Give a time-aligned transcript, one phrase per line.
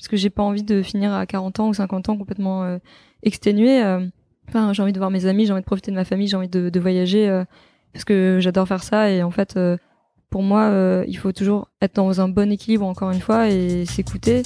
[0.00, 2.78] Parce que j'ai pas envie de finir à 40 ans ou 50 ans complètement euh,
[3.22, 3.84] exténué.
[3.84, 4.06] euh.
[4.48, 6.38] Enfin, j'ai envie de voir mes amis, j'ai envie de profiter de ma famille, j'ai
[6.38, 7.44] envie de, voyager euh,
[7.92, 9.76] parce que j'adore faire ça et en fait euh,
[10.30, 10.72] pour moi
[11.06, 14.42] il faut toujours être dans un bon équilibre encore une fois et s'écouter.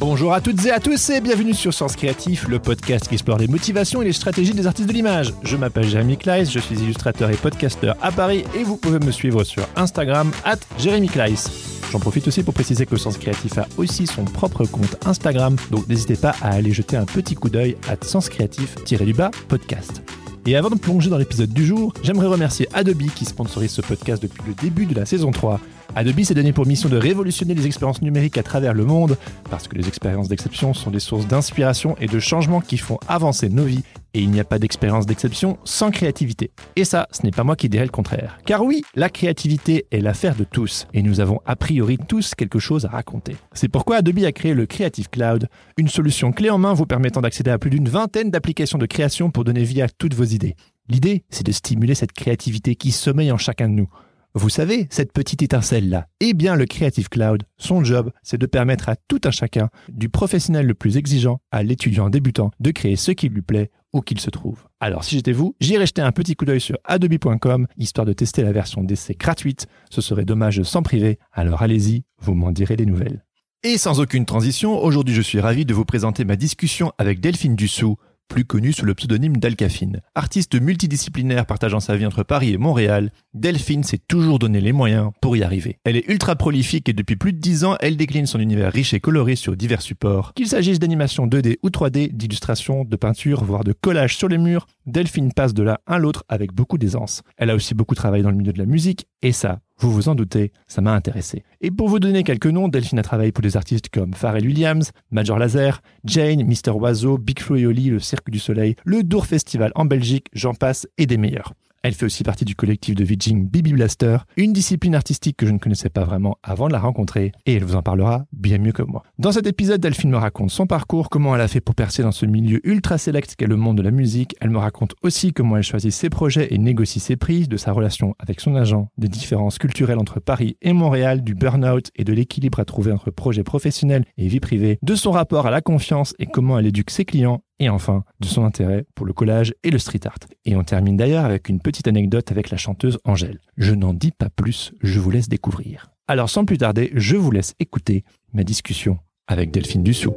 [0.00, 3.36] Bonjour à toutes et à tous et bienvenue sur Sens Créatif, le podcast qui explore
[3.36, 5.34] les motivations et les stratégies des artistes de l'image.
[5.42, 9.10] Je m'appelle Jérémy Kleiss, je suis illustrateur et podcasteur à Paris et vous pouvez me
[9.10, 11.50] suivre sur Instagram at Jérémy Kleiss.
[11.92, 15.86] J'en profite aussi pour préciser que Sens Créatif a aussi son propre compte Instagram, donc
[15.86, 20.00] n'hésitez pas à aller jeter un petit coup d'œil à Sens Créatif-du-bas podcast.
[20.46, 24.22] Et avant de plonger dans l'épisode du jour, j'aimerais remercier Adobe qui sponsorise ce podcast
[24.22, 25.60] depuis le début de la saison 3.
[25.96, 29.16] Adobe s'est donné pour mission de révolutionner les expériences numériques à travers le monde,
[29.50, 33.48] parce que les expériences d'exception sont des sources d'inspiration et de changement qui font avancer
[33.48, 33.82] nos vies,
[34.14, 36.52] et il n'y a pas d'expérience d'exception sans créativité.
[36.76, 38.38] Et ça, ce n'est pas moi qui dirais le contraire.
[38.46, 42.60] Car oui, la créativité est l'affaire de tous, et nous avons a priori tous quelque
[42.60, 43.36] chose à raconter.
[43.52, 47.20] C'est pourquoi Adobe a créé le Creative Cloud, une solution clé en main vous permettant
[47.20, 50.54] d'accéder à plus d'une vingtaine d'applications de création pour donner vie à toutes vos idées.
[50.88, 53.88] L'idée, c'est de stimuler cette créativité qui sommeille en chacun de nous.
[54.34, 58.88] Vous savez, cette petite étincelle-là, eh bien le Creative Cloud, son job, c'est de permettre
[58.88, 63.10] à tout un chacun, du professionnel le plus exigeant à l'étudiant débutant, de créer ce
[63.10, 64.68] qui lui plaît où qu'il se trouve.
[64.78, 68.44] Alors si j'étais vous, j'irais jeter un petit coup d'œil sur adobe.com, histoire de tester
[68.44, 69.66] la version d'essai gratuite.
[69.90, 73.24] Ce serait dommage de s'en priver, alors allez-y, vous m'en direz des nouvelles.
[73.64, 77.56] Et sans aucune transition, aujourd'hui je suis ravi de vous présenter ma discussion avec Delphine
[77.56, 77.96] Dussou,
[78.30, 80.00] plus connue sous le pseudonyme d'Alcafine.
[80.14, 85.10] Artiste multidisciplinaire partageant sa vie entre Paris et Montréal, Delphine s'est toujours donné les moyens
[85.20, 85.78] pour y arriver.
[85.84, 88.94] Elle est ultra prolifique et depuis plus de 10 ans, elle décline son univers riche
[88.94, 90.32] et coloré sur divers supports.
[90.34, 94.66] Qu'il s'agisse d'animation 2D ou 3D, d'illustration, de peinture, voire de collage sur les murs,
[94.86, 97.22] Delphine passe de l'un à l'autre avec beaucoup d'aisance.
[97.36, 100.08] Elle a aussi beaucoup travaillé dans le milieu de la musique et ça, vous vous
[100.08, 101.42] en doutez, ça m'a intéressé.
[101.60, 104.92] Et pour vous donner quelques noms, Delphine a travaillé pour des artistes comme Pharrell Williams,
[105.10, 109.26] Major Laser, Jane, Mister Oiseau, Big Flo et Oli, le Cirque du Soleil, le Dour
[109.26, 111.54] Festival en Belgique, j'en passe et des meilleurs.
[111.82, 115.52] Elle fait aussi partie du collectif de VJing Bibi Blaster, une discipline artistique que je
[115.52, 118.72] ne connaissais pas vraiment avant de la rencontrer, et elle vous en parlera bien mieux
[118.72, 119.02] que moi.
[119.18, 122.12] Dans cet épisode, Delphine me raconte son parcours, comment elle a fait pour percer dans
[122.12, 124.36] ce milieu ultra sélect qu'est le monde de la musique.
[124.42, 127.72] Elle me raconte aussi comment elle choisit ses projets et négocie ses prix, de sa
[127.72, 132.12] relation avec son agent, des différences culturelles entre Paris et Montréal, du burn-out et de
[132.12, 136.14] l'équilibre à trouver entre projets professionnels et vie privée, de son rapport à la confiance
[136.18, 139.70] et comment elle éduque ses clients et enfin de son intérêt pour le collage et
[139.70, 140.16] le street art.
[140.44, 143.38] Et on termine d'ailleurs avec une petite anecdote avec la chanteuse Angèle.
[143.56, 145.92] Je n'en dis pas plus, je vous laisse découvrir.
[146.08, 148.98] Alors sans plus tarder, je vous laisse écouter ma discussion
[149.28, 150.14] avec Delphine Dussou.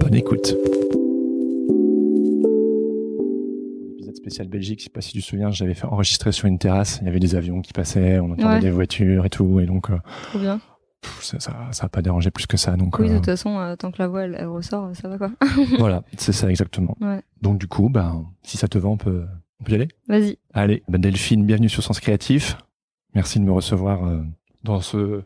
[0.00, 0.56] Bonne écoute.
[3.88, 6.58] L'épisode spécial Belgique, je sais pas si tu te souviens, j'avais fait enregistrer sur une
[6.58, 8.60] terrasse, il y avait des avions qui passaient, on entendait Ouais.
[8.60, 9.98] des voitures et tout, et donc euh,
[10.30, 10.60] Trop bien.
[11.00, 12.76] Pff, ça, ça, ça a pas dérangé plus que ça.
[12.76, 15.08] Donc Oui, de euh, toute façon, euh, tant que la voix elle, elle ressort, ça
[15.08, 15.30] va quoi.
[15.78, 16.96] voilà, c'est ça exactement.
[17.00, 17.20] Ouais.
[17.42, 19.24] Donc du coup, ben, si ça te va, on peut,
[19.60, 19.88] on peut y aller?
[20.08, 20.38] Vas-y.
[20.54, 22.56] Allez, ben, Delphine, bienvenue sur Sens Créatif.
[23.14, 24.22] Merci de me recevoir euh,
[24.62, 25.22] dans ce,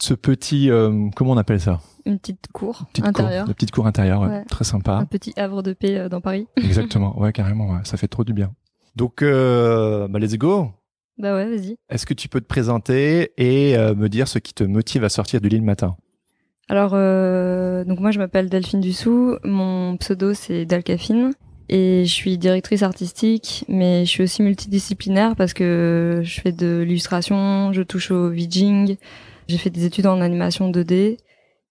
[0.00, 1.80] ce petit, euh, comment on appelle ça?
[2.06, 3.44] Une petite cour Petite intérieure.
[3.44, 4.44] cour, de petite cour intérieure, ouais, Ouais.
[4.46, 5.06] très Un sympa.
[5.08, 6.48] petit havre de paix euh, dans Paris.
[6.56, 8.52] Exactement, ouais, carrément, ouais, ça fait trop du bien.
[8.96, 10.70] Donc, euh, bah, let's go.
[11.18, 11.76] Bah ouais, vas-y.
[11.88, 15.08] Est-ce que tu peux te présenter et euh, me dire ce qui te motive à
[15.08, 15.96] sortir du lit le matin?
[16.68, 21.32] Alors, euh, donc moi je m'appelle Delphine Dussou, mon pseudo c'est Dalcafine
[21.68, 26.82] et je suis directrice artistique, mais je suis aussi multidisciplinaire parce que je fais de
[26.86, 28.96] l'illustration, je touche au VJing,
[29.48, 31.18] j'ai fait des études en animation 2D.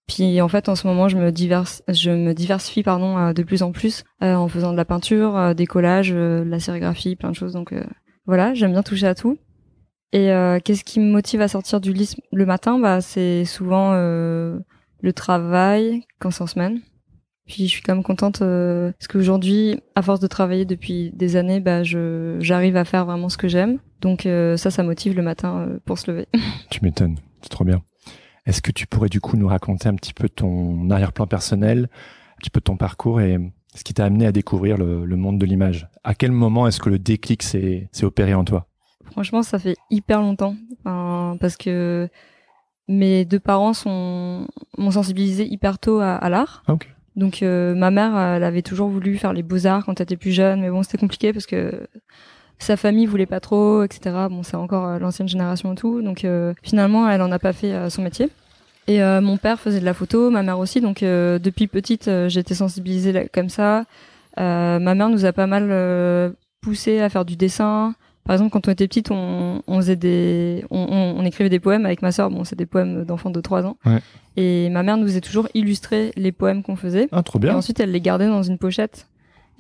[0.07, 3.63] Puis en fait en ce moment je me diverse, je me diversifie pardon de plus
[3.63, 7.16] en plus euh, en faisant de la peinture, euh, des collages, euh, de la sérigraphie,
[7.16, 7.54] plein de choses.
[7.54, 7.84] Donc euh,
[8.25, 9.38] voilà, j'aime bien toucher à tout.
[10.12, 12.80] Et euh, qu'est-ce qui me motive à sortir du lit le matin?
[12.80, 14.60] Bah c'est souvent euh,
[15.02, 16.81] le travail quand c'est en semaine.
[17.46, 21.36] Puis je suis quand même contente euh, parce qu'aujourd'hui, à force de travailler depuis des
[21.36, 23.80] années, bah je j'arrive à faire vraiment ce que j'aime.
[24.02, 26.28] Donc euh, ça, ça motive le matin euh, pour se lever.
[26.70, 27.84] Tu m'étonnes, c'est trop bien.
[28.46, 31.90] Est-ce que tu pourrais du coup nous raconter un petit peu ton arrière-plan personnel,
[32.36, 33.38] un petit peu ton parcours et
[33.75, 35.88] ce qui t'a amené à découvrir le, le monde de l'image.
[36.04, 38.68] À quel moment est-ce que le déclic s'est opéré en toi?
[39.12, 40.56] Franchement, ça fait hyper longtemps.
[40.80, 42.10] Enfin, parce que
[42.88, 44.48] mes deux parents sont
[44.78, 46.64] m'ont sensibilisé hyper tôt à, à l'art.
[46.68, 46.78] Ah.
[47.16, 50.31] Donc euh, ma mère, elle avait toujours voulu faire les beaux-arts quand elle était plus
[50.31, 51.88] jeune, mais bon, c'était compliqué parce que
[52.60, 54.16] sa famille voulait pas trop, etc.
[54.30, 56.02] Bon, c'est encore euh, l'ancienne génération et tout.
[56.02, 58.30] Donc euh, finalement, elle en a pas fait euh, son métier.
[58.88, 60.82] Et euh, mon père faisait de la photo, ma mère aussi.
[60.82, 63.86] Donc euh, depuis petite, euh, été sensibilisée là- comme ça.
[64.40, 66.32] Euh, ma mère nous a pas mal euh,
[66.62, 67.96] poussé à faire du dessin.
[68.26, 71.60] Par exemple, quand on était petite, on, on faisait des, on, on- on écrivait des
[71.60, 72.30] poèmes avec ma sœur.
[72.30, 73.78] Bon, c'est des poèmes d'enfants de 3 ans.
[73.86, 74.00] Ouais.
[74.38, 77.08] Et ma mère nous faisait toujours illustrer les poèmes qu'on faisait.
[77.12, 77.56] Ah, trop Et bien.
[77.56, 79.08] ensuite, elle les gardait dans une pochette.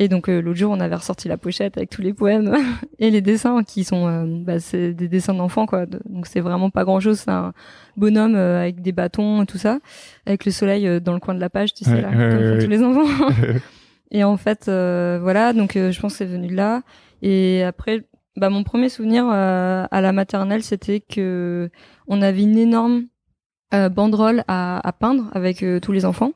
[0.03, 2.53] Et donc euh, l'autre jour, on avait ressorti la pochette avec tous les poèmes
[2.99, 5.85] et les dessins qui sont, euh, bah, c'est des dessins d'enfants quoi.
[5.85, 7.19] Donc c'est vraiment pas grand chose.
[7.19, 7.53] C'est un
[7.95, 9.79] bonhomme euh, avec des bâtons et tout ça,
[10.25, 12.43] avec le soleil dans le coin de la page, tu sais Ouais, là, ouais, comme
[12.43, 13.29] ouais, tous les enfants.
[14.11, 15.53] et en fait, voilà.
[15.53, 16.81] Donc je pense que c'est venu de là.
[17.21, 18.03] Et après,
[18.35, 21.69] bah mon premier souvenir à la maternelle, c'était que
[22.07, 23.05] on avait une énorme
[23.71, 26.33] banderole à, à peindre avec tous les enfants.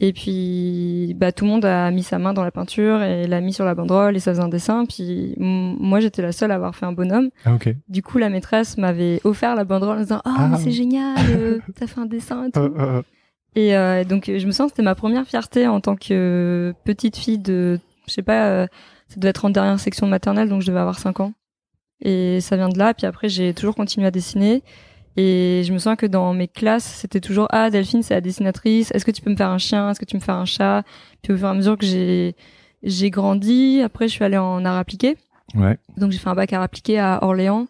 [0.00, 3.40] Et puis, bah, tout le monde a mis sa main dans la peinture et l'a
[3.40, 4.84] mis sur la banderole et ça faisait un dessin.
[4.86, 7.30] Puis, moi, j'étais la seule à avoir fait un bonhomme.
[7.44, 7.74] Ah, ok.
[7.88, 10.48] Du coup, la maîtresse m'avait offert la banderole en disant, oh, Ah.
[10.52, 12.60] mais c'est génial, euh, t'as fait un dessin et tout.
[12.60, 13.02] Euh, euh,
[13.56, 17.16] Et euh, donc, je me sens que c'était ma première fierté en tant que petite
[17.16, 18.66] fille de, je sais pas, euh,
[19.08, 21.32] ça devait être en dernière section maternelle, donc je devais avoir 5 ans.
[22.00, 22.94] Et ça vient de là.
[22.94, 24.62] Puis après, j'ai toujours continué à dessiner.
[25.20, 28.92] Et je me souviens que dans mes classes, c'était toujours ah Delphine, c'est la dessinatrice.
[28.94, 29.90] Est-ce que tu peux me faire un chien?
[29.90, 30.84] Est-ce que tu peux me faire un chat?
[31.22, 32.36] Puis au fur et à mesure que j'ai
[32.84, 35.16] j'ai grandi, après je suis allée en art appliqué.
[35.56, 35.76] ouais.
[35.96, 37.66] Donc j'ai fait un bac art appliqué à Orléans.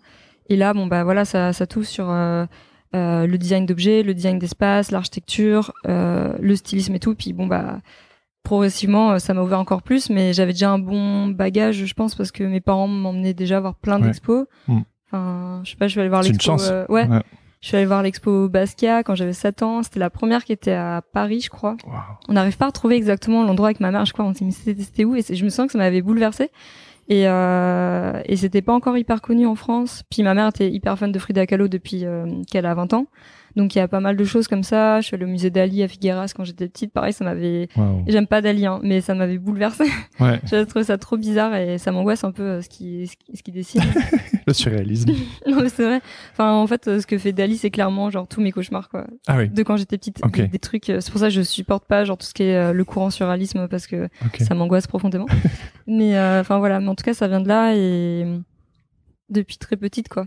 [0.51, 2.45] Et là, bon bah voilà, ça ça touche sur euh,
[2.95, 7.15] euh, le design d'objets, le design d'espace, l'architecture, euh, le stylisme et tout.
[7.15, 7.81] Puis bon bah
[8.43, 10.11] progressivement, ça m'a ouvert encore plus.
[10.11, 13.75] Mais j'avais déjà un bon bagage, je pense, parce que mes parents m'emmenaient déjà voir
[13.75, 14.07] plein Ouais.
[14.07, 14.47] d'expos.
[14.69, 14.81] Mm.
[15.11, 16.53] Enfin, je sais pas, je suis allée voir l'expo.
[16.61, 17.23] euh, ouais, Ouais.
[17.61, 19.83] je suis allée voir l'expo Basquiat quand j'avais 7 ans.
[19.83, 21.77] C'était la première qui était à Paris, je crois.
[22.29, 24.25] On n'arrive pas à retrouver exactement l'endroit avec ma mère je crois.
[24.25, 25.17] On s'est dit mais c'était où?
[25.17, 26.51] Et je me sens que ça m'avait bouleversée.
[27.11, 30.03] Et euh, et c'était pas encore hyper connu en France.
[30.11, 33.07] Puis ma mère était hyper fan de Frida Kahlo depuis euh, qu'elle a 20 ans
[33.59, 35.01] donc il y a pas mal de choses comme ça.
[35.01, 36.93] Je suis allée au musée Dali à Figueras quand j'étais petite.
[36.93, 37.69] Pareil ça m'avait
[38.07, 39.85] j'aime pas Dali hein, mais ça m'avait bouleversée.
[40.21, 40.41] Ouais.
[40.45, 43.37] j'ai trouvé ça trop bizarre et ça m'angoisse un peu euh, ce qui ce qui,
[43.37, 43.83] ce qui dessine.
[44.47, 45.13] Le surréalisme.
[45.47, 46.01] non mais c'est vrai.
[46.33, 49.07] Enfin en fait euh, ce que fait Dali c'est clairement genre tous mes cauchemars quoi.
[49.27, 49.49] Ah oui.
[49.49, 50.21] de quand j'étais petite.
[50.33, 52.45] Des, des trucs euh, c'est pour ça que je supporte pas genre tout ce qui
[52.45, 54.09] est le courant surréalisme parce que
[54.39, 55.27] ça m'angoisse profondément.
[55.87, 56.81] Mais enfin voilà.
[56.81, 58.25] Mais en tout cas ça vient de là et
[59.31, 60.27] depuis très petite quoi.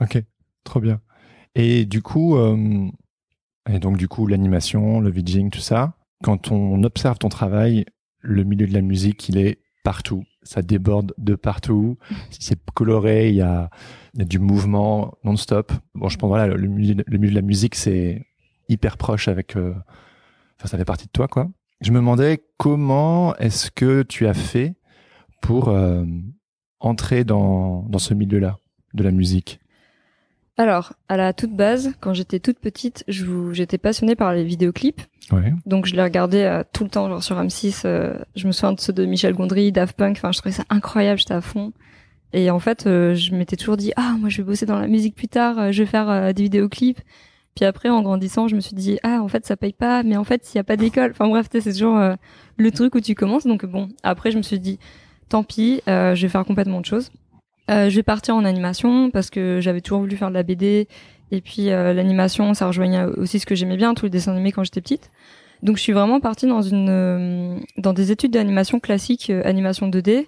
[0.00, 0.22] Ok.
[0.64, 1.00] Trop bien.
[1.54, 2.88] Et du coup, euh,
[3.68, 5.94] et donc du coup, l'animation, le vidging, tout ça.
[6.22, 7.84] Quand on observe ton travail,
[8.20, 10.24] le milieu de la musique, il est partout.
[10.42, 11.98] Ça déborde de partout.
[12.30, 13.30] C'est coloré.
[13.30, 13.70] Il y a,
[14.14, 15.72] du mouvement non-stop.
[15.94, 18.26] Bon, je pense voilà, le milieu, de la musique, c'est
[18.68, 19.56] hyper proche avec.
[19.56, 19.74] euh,
[20.58, 21.48] Enfin, ça fait partie de toi, quoi.
[21.80, 24.74] Je me demandais comment est-ce que tu as fait
[25.40, 26.04] pour euh,
[26.80, 28.58] entrer dans ce milieu-là
[28.92, 29.58] de la musique?
[30.60, 35.00] Alors à la toute base quand j'étais toute petite j'étais passionnée par les vidéoclips.
[35.32, 35.52] Ouais.
[35.64, 38.72] donc je les regardais euh, tout le temps genre sur M6 euh, je me souviens
[38.72, 41.72] de ceux de Michel Gondry Daft Punk enfin je trouvais ça incroyable j'étais à fond.
[42.32, 44.86] Et en fait euh, je m'étais toujours dit ah moi je vais bosser dans la
[44.88, 47.00] musique plus tard euh, je vais faire euh, des vidéoclips.
[47.56, 50.16] Puis après en grandissant je me suis dit ah en fait ça paye pas mais
[50.16, 51.12] en fait s'il y a pas d'école.
[51.12, 52.14] Enfin bref c'est toujours euh,
[52.56, 53.46] le truc où tu commences.
[53.46, 54.78] Donc bon après je me suis dit
[55.28, 57.10] tant pis euh, je vais faire complètement autre chose
[57.70, 60.88] euh, je vais partir en animation parce que j'avais toujours voulu faire de la BD
[61.30, 64.52] et puis euh, l'animation ça rejoignait aussi ce que j'aimais bien tous les dessins animés
[64.52, 65.10] quand j'étais petite.
[65.62, 69.88] Donc je suis vraiment partie dans une euh, dans des études d'animation classique euh, animation
[69.88, 70.26] 2D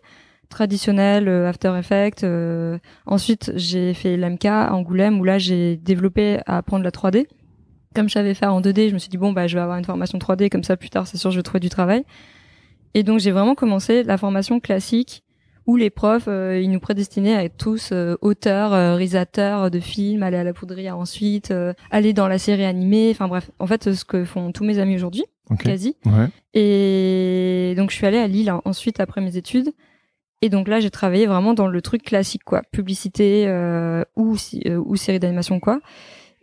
[0.51, 2.27] traditionnelle euh, After Effects
[3.07, 7.27] ensuite j'ai fait l'MK à Angoulême où là j'ai développé à apprendre la 3D
[7.95, 9.79] comme je savais faire en 2D je me suis dit bon bah je vais avoir
[9.79, 12.05] une formation 3D comme ça plus tard c'est sûr je vais trouver du travail.
[12.95, 15.25] Et donc j'ai vraiment commencé la formation classique
[15.73, 19.81] où les profs, euh, ils nous prédestinaient à être tous euh, auteurs, euh, réalisateurs de
[19.81, 23.67] films, aller à la poudrière ensuite, euh, aller dans la série animée, enfin bref, en
[23.67, 25.25] fait, ce que font tous mes amis aujourd'hui,
[25.59, 25.97] quasi.
[26.05, 26.29] Ouais.
[26.53, 29.73] Et donc je suis allée à Lille hein, ensuite après mes études.
[30.43, 34.37] Et donc là, j'ai travaillé vraiment dans le truc classique, quoi, publicité euh, ou
[34.67, 35.81] euh, ou série d'animation, quoi.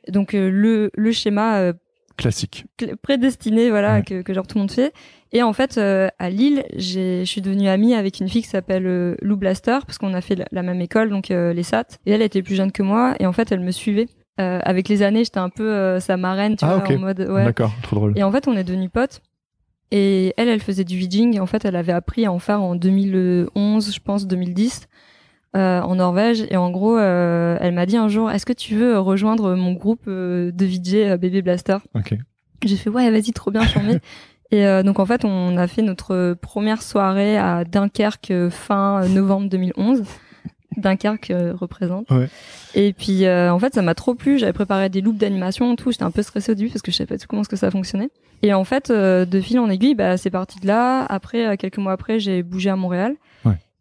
[0.07, 1.73] Donc euh, le le schéma euh,
[2.19, 2.65] Classique.
[2.79, 4.03] cl- prédestiné voilà Ouais.
[4.03, 4.93] que, que genre tout le monde fait
[5.31, 8.47] et en fait euh, à Lille j'ai je suis devenue amie avec une fille qui
[8.49, 11.63] s'appelle euh, Lou Blaster parce qu'on a fait la, la même école donc euh, les
[11.63, 14.07] SAT et elle était plus jeune que moi et en fait elle me suivait
[14.37, 17.73] avec les années j'étais un peu sa marraine tu Ah, vois en mode ouais D'accord,
[17.83, 18.13] trop drôle.
[18.17, 19.21] et en fait on est devenus potes
[19.91, 21.39] Et elle, elle faisait du VJing.
[21.39, 24.87] En fait, elle avait appris à en faire en 2011, je pense, 2010,
[25.55, 26.45] euh, en Norvège.
[26.49, 29.73] Et en gros, euh, elle m'a dit un jour, est-ce que tu veux rejoindre mon
[29.73, 31.77] groupe euh, de VJ euh, Baby Blaster?
[31.95, 32.15] Ok.
[32.63, 33.99] J'ai fait, ouais, vas-y, trop bien, charmé.
[34.51, 39.49] et euh, donc, en fait, on a fait notre première soirée à Dunkerque fin novembre
[39.49, 40.03] 2011.
[40.77, 42.09] Dunkerque représente.
[42.11, 42.29] Ouais.
[42.75, 44.37] Et puis, euh, en fait, ça m'a trop plu.
[44.37, 45.91] J'avais préparé des loops d'animation et tout.
[45.91, 47.55] J'étais un peu stressée au début parce que je savais pas tout comment est-ce que
[47.55, 48.09] ça fonctionnait.
[48.43, 51.05] Et en fait, euh, de fil en aiguille, bah, c'est parti de là.
[51.05, 53.15] Après, quelques mois après, j'ai bougé à Montréal.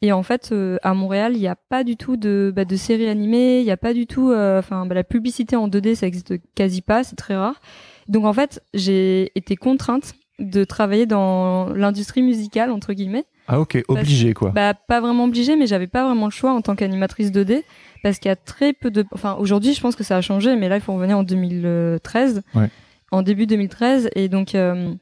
[0.01, 2.77] Et en fait, euh, à Montréal, il n'y a pas du tout de, bah, de
[2.77, 3.61] séries animées.
[3.61, 6.35] Il n'y a pas du tout, euh, enfin, bah, la publicité en 2D, ça existe
[6.55, 7.03] quasi pas.
[7.03, 7.61] C'est très rare.
[8.07, 13.25] Donc, en fait, j'ai été contrainte de travailler dans l'industrie musicale, entre guillemets.
[13.49, 14.51] Ah ok, obligé quoi.
[14.51, 17.65] Bah, pas vraiment obligée, mais j'avais pas vraiment le choix en tant qu'animatrice 2D.
[18.03, 19.05] Parce qu'il y a très peu de.
[19.13, 22.43] Enfin, aujourd'hui, je pense que ça a changé, mais là, il faut revenir en 2013.
[22.55, 22.69] Ouais.
[23.11, 24.11] En début 2013.
[24.15, 24.95] Et donc, euh,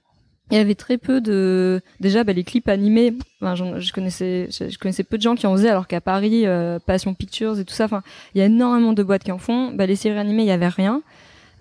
[0.51, 1.81] il y avait très peu de.
[2.01, 3.15] Déjà, bah, les clips animés.
[3.43, 7.15] Je connaissais, je connaissais peu de gens qui en faisaient, alors qu'à Paris, euh, Passion
[7.15, 7.85] Pictures et tout ça.
[7.87, 8.03] Enfin,
[8.35, 9.73] il y a énormément de boîtes qui en font.
[9.73, 11.03] Bah, les séries animées, il y avait rien.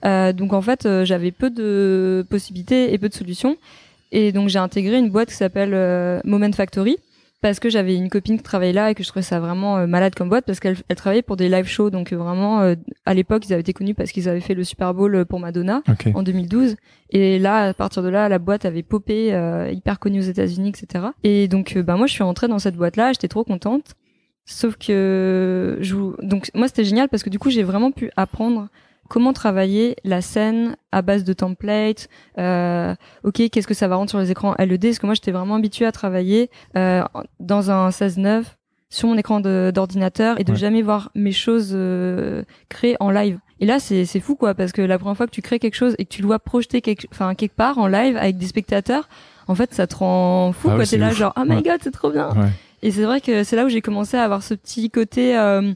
[0.05, 3.57] Euh, donc, en fait, euh, j'avais peu de possibilités et peu de solutions.
[4.11, 6.97] Et donc, j'ai intégré une boîte qui s'appelle euh, Moment Factory
[7.41, 9.87] parce que j'avais une copine qui travaillait là et que je trouvais ça vraiment euh,
[9.87, 11.89] malade comme boîte parce qu'elle elle travaillait pour des live shows.
[11.89, 12.75] Donc euh, vraiment euh,
[13.05, 15.83] à l'époque ils avaient été connus parce qu'ils avaient fait le Super Bowl pour Madonna
[16.13, 16.75] en 2012
[17.11, 20.69] et là à partir de là la boîte avait popé euh, hyper connue aux États-Unis
[20.69, 23.93] etc et donc bah moi je suis rentrée dans cette boîte là j'étais trop contente.
[24.47, 28.69] Sauf que je donc moi c'était génial parce que du coup j'ai vraiment pu apprendre
[29.09, 32.07] comment travailler la scène à base de templates
[32.37, 35.31] euh, ok qu'est-ce que ça va rendre sur les écrans LED parce que moi j'étais
[35.31, 37.03] vraiment habituée à travailler euh,
[37.39, 38.43] dans un 16-9
[38.89, 40.57] sur mon écran d'ordinateur et de Ouais.
[40.57, 44.81] jamais voir mes choses euh, créées en live et là c'est fou quoi parce que
[44.81, 47.07] la première fois que tu crées quelque chose et que tu le vois projeter quelque
[47.11, 49.07] enfin quelque part en live avec des spectateurs
[49.47, 51.17] en fait ça te rend fou Ah quoi t'es là ouf.
[51.17, 51.61] genre oh my Ouais.
[51.63, 52.49] god c'est trop bien Ouais.
[52.81, 55.71] et c'est vrai que c'est là où j'ai commencé à avoir ce petit côté, euh,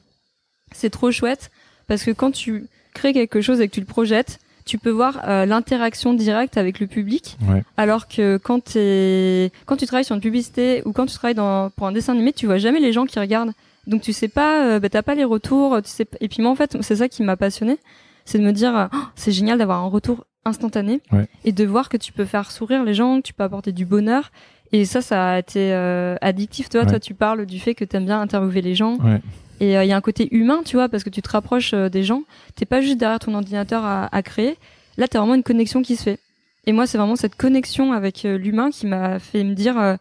[0.72, 1.50] c'est trop chouette,
[1.88, 2.68] parce que quand tu
[3.00, 6.80] crées quelque chose et que tu le projettes, tu peux voir euh, l'interaction directe avec
[6.80, 7.64] le public, Ouais.
[7.78, 11.92] alors que quand, tu travailles sur une publicité ou quand tu travailles dans, pour un
[11.92, 13.54] dessin animé, tu vois jamais les gens qui regardent.
[13.88, 16.06] Donc tu sais pas, euh, bah, t'as pas les retours, tu sais.
[16.22, 17.78] Et puis moi en fait, c'est ça qui m'a passionné,
[18.26, 21.28] c'est de me dire, Oh, c'est génial d'avoir un retour instantané Ouais.
[21.46, 23.86] et de voir que tu peux faire sourire les gens, que tu peux apporter du
[23.86, 24.32] bonheur.
[24.72, 26.70] Et ça, ça a été euh, addictif.
[26.70, 26.88] Toi, Ouais.
[26.88, 28.98] toi, tu parles du fait que t'aimes bien interviewer les gens.
[28.98, 29.20] Ouais.
[29.60, 31.90] Et il y a un côté humain, tu vois, parce que tu te rapproches euh,
[31.90, 32.24] des gens.
[32.56, 34.58] T'es pas juste derrière ton ordinateur à, à créer.
[34.98, 36.20] Là, t'as vraiment une connexion qui se fait.
[36.66, 39.96] Et moi, c'est vraiment cette connexion avec euh, l'humain qui m'a fait me dire, euh,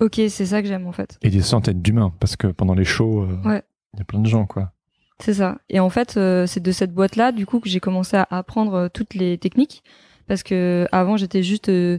[0.00, 1.18] ok, c'est ça que j'aime en fait.
[1.22, 3.62] Et des centaines d'humains parce que pendant les shows, euh, il Ouais.
[3.98, 4.72] y a plein de gens quoi.
[5.20, 5.58] C'est ça.
[5.68, 8.74] Et en fait, euh, c'est de cette boîte-là, du coup, que j'ai commencé à apprendre
[8.74, 9.82] euh, toutes les techniques.
[10.26, 11.98] Parce que avant, j'étais juste, euh,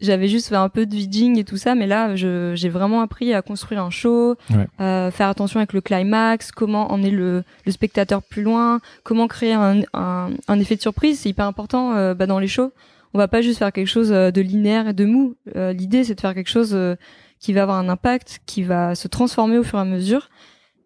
[0.00, 3.34] j'avais juste fait un peu de vidging et tout ça, mais là, j'ai vraiment appris
[3.34, 4.66] à construire un show, Ouais.
[4.80, 9.52] euh, faire attention avec le climax, comment emmener le, le spectateur plus loin, comment créer
[9.54, 11.20] un, un, un effet de surprise.
[11.20, 12.72] C'est hyper important euh, bah, dans les shows.
[13.14, 15.34] On va pas juste faire quelque chose euh, de linéaire et de mou.
[15.56, 16.94] Euh, L'idée, c'est de faire quelque chose euh,
[17.40, 20.28] qui va avoir un impact, qui va se transformer au fur et à mesure.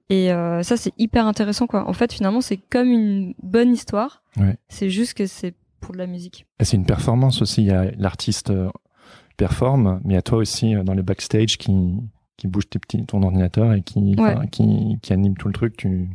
[0.09, 1.88] Et euh, ça, c'est hyper intéressant, quoi.
[1.88, 4.23] En fait, finalement, c'est comme une bonne histoire.
[4.37, 4.57] Ouais.
[4.69, 6.47] C'est juste que c'est pour de la musique.
[6.61, 7.62] C'est une performance aussi.
[7.62, 8.52] Il y a l'artiste
[9.43, 11.73] euh, performe, mais a toi aussi euh, dans le backstage qui
[12.39, 14.35] qui bouge tes petits, ton ordinateur et qui, Ouais.
[14.51, 15.77] qui qui anime tout le truc.
[15.77, 16.09] Tu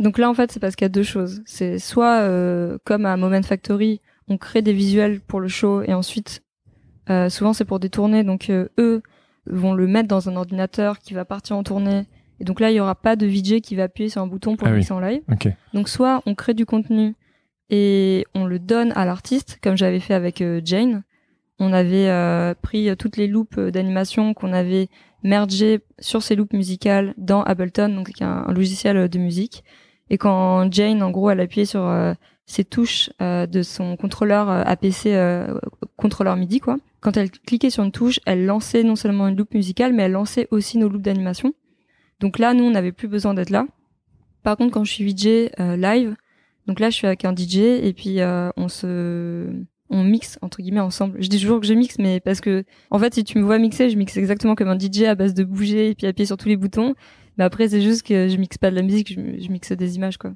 [0.00, 1.42] Donc là, en fait, c'est parce qu'il y a deux choses.
[1.46, 5.92] C'est soit, euh, comme à Moment Factory, on crée des visuels pour le show et
[5.92, 6.42] ensuite,
[7.10, 8.24] euh, souvent c'est pour des tournées.
[8.24, 9.02] Donc euh, eux
[9.46, 12.06] vont le mettre dans un ordinateur qui va partir en tournée.
[12.40, 14.56] Et donc là, il y aura pas de VJ qui va appuyer sur un bouton
[14.56, 14.86] pour Ah le oui.
[14.90, 15.22] en live.
[15.74, 17.14] Donc soit on crée du contenu
[17.68, 21.02] et on le donne à l'artiste, comme j'avais fait avec Jane.
[21.58, 24.88] On avait euh, pris euh, toutes les loops euh, d'animation qu'on avait
[25.22, 29.64] mergées sur ces loops musicales dans Ableton, donc un, logiciel euh, de musique.
[30.10, 32.12] Et quand Jane, en gros, elle appuyait sur euh,
[32.44, 35.10] ses touches euh, de son contrôleur APC,
[35.96, 36.76] contrôleur MIDI, quoi.
[37.00, 40.12] Quand elle cliquait sur une touche, elle lançait non seulement une loop musicale, mais elle
[40.12, 41.52] lançait aussi nos loops d'animation.
[42.20, 43.66] Donc là, nous, on n'avait plus besoin d'être là.
[44.42, 46.14] Par contre, quand je suis VJ live,
[46.66, 48.18] donc là, je suis avec un DJ et puis
[48.56, 49.48] on se,
[49.92, 51.22] on mixe entre guillemets ensemble.
[51.22, 53.58] Je dis toujours que je mixe, mais parce que en fait, si tu me vois
[53.58, 56.36] mixer, je mixe exactement comme un DJ à base de bouger et puis appuyer sur
[56.36, 56.94] tous les boutons.
[57.38, 59.96] Mais après, c'est juste que je mixe pas de la musique, je, je mixe des
[59.96, 60.32] images, quoi.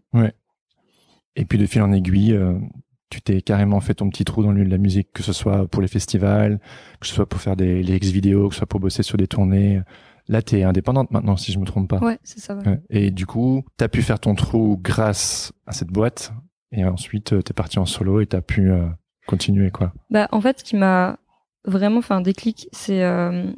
[1.34, 2.58] Et puis de fil en aiguille, euh,
[3.10, 5.66] tu t'es carrément fait ton petit trou dans le de la musique, que ce soit
[5.68, 6.60] pour les festivals,
[7.00, 9.26] que ce soit pour faire des les ex-vidéos, que ce soit pour bosser sur des
[9.26, 9.80] tournées.
[10.28, 11.98] Là, t'es indépendante maintenant, si je me trompe pas.
[11.98, 12.56] Ouais, c'est ça.
[12.56, 12.66] Ouais.
[12.66, 12.80] Ouais.
[12.90, 16.32] Et du coup, t'as pu faire ton trou grâce à cette boîte.
[16.72, 18.86] Et ensuite, euh, t'es parti en solo et t'as pu euh,
[19.26, 19.92] continuer, quoi.
[20.10, 21.18] Bah, en fait, ce qui m'a
[21.64, 23.04] vraiment fait un déclic, c'est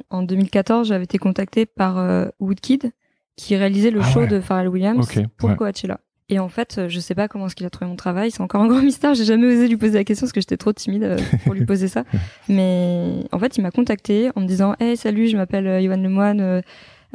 [0.09, 2.91] en 2014, j'avais été contactée par Woodkid
[3.35, 4.27] qui réalisait le Ah show ouais.
[4.27, 5.07] de Pharrell Williams
[5.37, 5.55] pour ouais.
[5.55, 5.99] Coachella.
[6.31, 8.29] Et en fait, euh, je sais pas comment est-ce qu'il a trouvé mon travail.
[8.29, 9.15] C'est encore un grand mystère.
[9.15, 11.65] J'ai jamais osé lui poser la question parce que j'étais trop timide euh, pour lui
[11.65, 12.03] poser ça.
[12.49, 16.03] Mais en fait, il m'a contacté en me disant "Hey, salut, je m'appelle euh, Yoann
[16.03, 16.39] Lemoine.
[16.41, 16.61] Euh,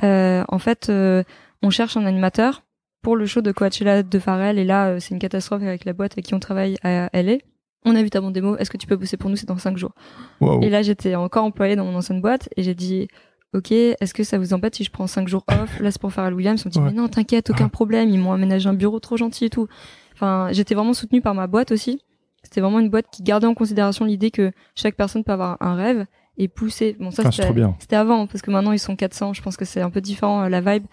[0.02, 1.22] euh, en fait, euh,
[1.62, 2.64] on cherche un animateur
[3.02, 4.58] pour le show de Coachella de Pharrell.
[4.58, 7.36] Et là, euh, c'est une catastrophe avec la boîte avec qui on travaille à LA.
[7.84, 8.56] On a vu ta bande démo.
[8.56, 9.92] Est-ce que tu peux bosser pour nous C'est dans cinq jours.
[10.40, 10.62] Wow.
[10.62, 13.08] Et là, j'étais encore employée dans mon ancienne boîte et j'ai dit
[13.52, 16.12] Ok, est-ce que ça vous embête si je prends cinq jours off Là, c'est pour
[16.12, 16.62] Pharrell Williams?
[16.64, 16.86] On me dit Ouais.
[16.86, 18.08] Mais non, t'inquiète, aucun problème.
[18.08, 19.68] Ils m'ont aménagé un bureau trop gentil et tout.
[20.14, 22.00] Enfin, j'étais vraiment soutenue par ma boîte aussi.
[22.42, 25.74] C'était vraiment une boîte qui gardait en considération l'idée que chaque personne peut avoir un
[25.76, 26.96] rêve et pousser.
[26.98, 27.30] Bon, ça, Ah,
[27.78, 29.32] c'était avant parce que maintenant ils sont 400.
[29.34, 30.86] Je pense que c'est un peu différent euh, la vibe.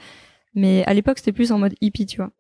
[0.54, 2.32] Mais à l'époque, c'était plus en mode hippie, tu vois.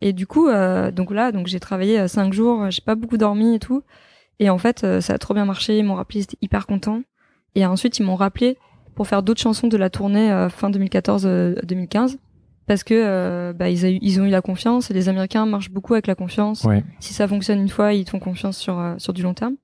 [0.00, 2.70] Et du coup, euh, donc là, donc j'ai travaillé euh, cinq jours.
[2.70, 3.82] J'ai pas beaucoup dormi et tout.
[4.38, 5.78] Et en fait, euh, ça a trop bien marché.
[5.78, 7.02] Ils m'ont rappelé, ils étaient hyper contents.
[7.54, 8.56] Et ensuite, ils m'ont rappelé
[8.94, 12.16] pour faire d'autres chansons de la tournée euh, fin 2014-2015
[12.66, 15.44] parce que euh, bah, ils, a eu- ils ont eu la confiance et les Américains
[15.46, 16.64] marchent beaucoup avec la confiance.
[16.64, 16.84] Ouais.
[17.00, 19.56] Si ça fonctionne une fois, ils te font confiance sur euh, sur du long terme.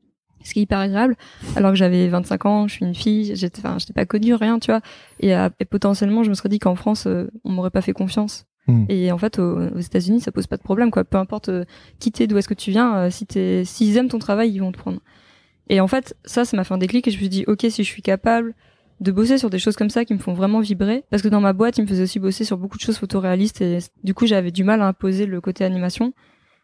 [0.42, 1.16] Ce qui est hyper agréable.
[1.56, 4.58] Alors que j'avais 25 ans, je suis une fille, j'étais, enfin, j'étais pas connue, rien,
[4.60, 4.80] tu vois.
[5.18, 7.92] Et, euh, et potentiellement, je me serais dit qu'en France, euh, on m'aurait pas fait
[7.92, 8.44] confiance.
[8.66, 8.84] Hmm.
[8.88, 11.04] Et en fait, aux, aux États-Unis, ça pose pas de problème, quoi.
[11.04, 11.64] Peu importe euh,
[11.98, 14.58] qui t'es, d'où est-ce que tu viens, euh, si t'es, s'ils aiment ton travail, ils
[14.58, 15.00] vont te prendre.
[15.68, 17.60] Et en fait, ça, ça m'a fait un déclic et je me suis dit, ok,
[17.68, 18.54] si je suis capable
[19.00, 21.40] de bosser sur des choses comme ça qui me font vraiment vibrer, parce que dans
[21.40, 24.26] ma boîte, ils me faisaient aussi bosser sur beaucoup de choses photoréalistes et du coup,
[24.26, 26.12] j'avais du mal à imposer le côté animation,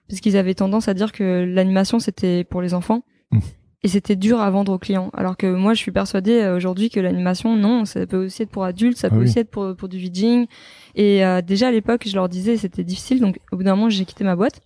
[0.08, 3.02] parce qu'ils avaient tendance à dire que l'animation c'était pour les enfants.
[3.32, 3.38] Mm.
[3.84, 5.10] Et c'était dur à vendre aux clients.
[5.12, 8.50] Alors que moi, je suis persuadée euh, aujourd'hui que l'animation, non, ça peut aussi être
[8.50, 9.24] pour adultes, ça Ah peut oui.
[9.24, 10.46] aussi être pour, pour du vidging.
[10.94, 13.20] Et euh, déjà à l'époque, je leur disais, c'était difficile.
[13.20, 14.60] Donc au bout d'un moment, j'ai quitté ma boîte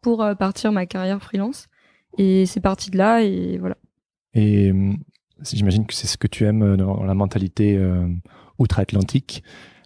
[0.00, 1.66] pour euh, partir ma carrière freelance.
[2.16, 3.22] Et c'est parti de là.
[3.22, 3.76] Et voilà.
[4.32, 4.72] Et
[5.42, 8.06] j'imagine que c'est ce que tu aimes dans la mentalité euh,
[8.58, 9.42] outre-Atlantique,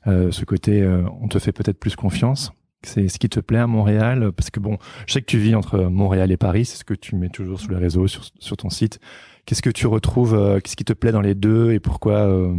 [0.07, 0.87] ce côté
[1.21, 2.52] on te fait peut-être plus confiance.
[2.82, 5.55] C'est ce qui te plaît à Montréal Parce que bon, je sais que tu vis
[5.55, 8.70] entre Montréal et Paris, c'est ce que tu mets toujours sur les réseaux, sur, ton
[8.70, 9.00] site.
[9.46, 12.55] Qu'est-ce que tu retrouves euh, Qu'est-ce qui te plaît dans les deux et pourquoi, euh,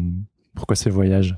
[0.55, 1.35] pourquoi ces voyages?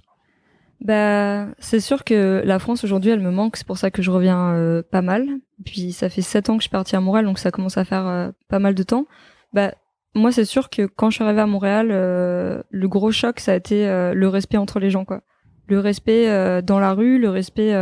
[0.80, 3.56] Bah, c'est sûr que la France aujourd'hui, elle me manque.
[3.56, 5.28] C'est pour ça que je reviens euh, pas mal.
[5.64, 7.86] Puis ça fait sept ans que je suis partie à Montréal, donc ça commence à
[7.86, 9.06] faire pas mal de temps.
[9.54, 9.76] Bah,
[10.16, 13.56] moi, c'est sûr que quand je suis arrivée à Montréal, le gros choc, ça a
[13.56, 15.22] été le respect entre les gens, quoi.
[15.68, 17.74] Le respect dans la rue, le respect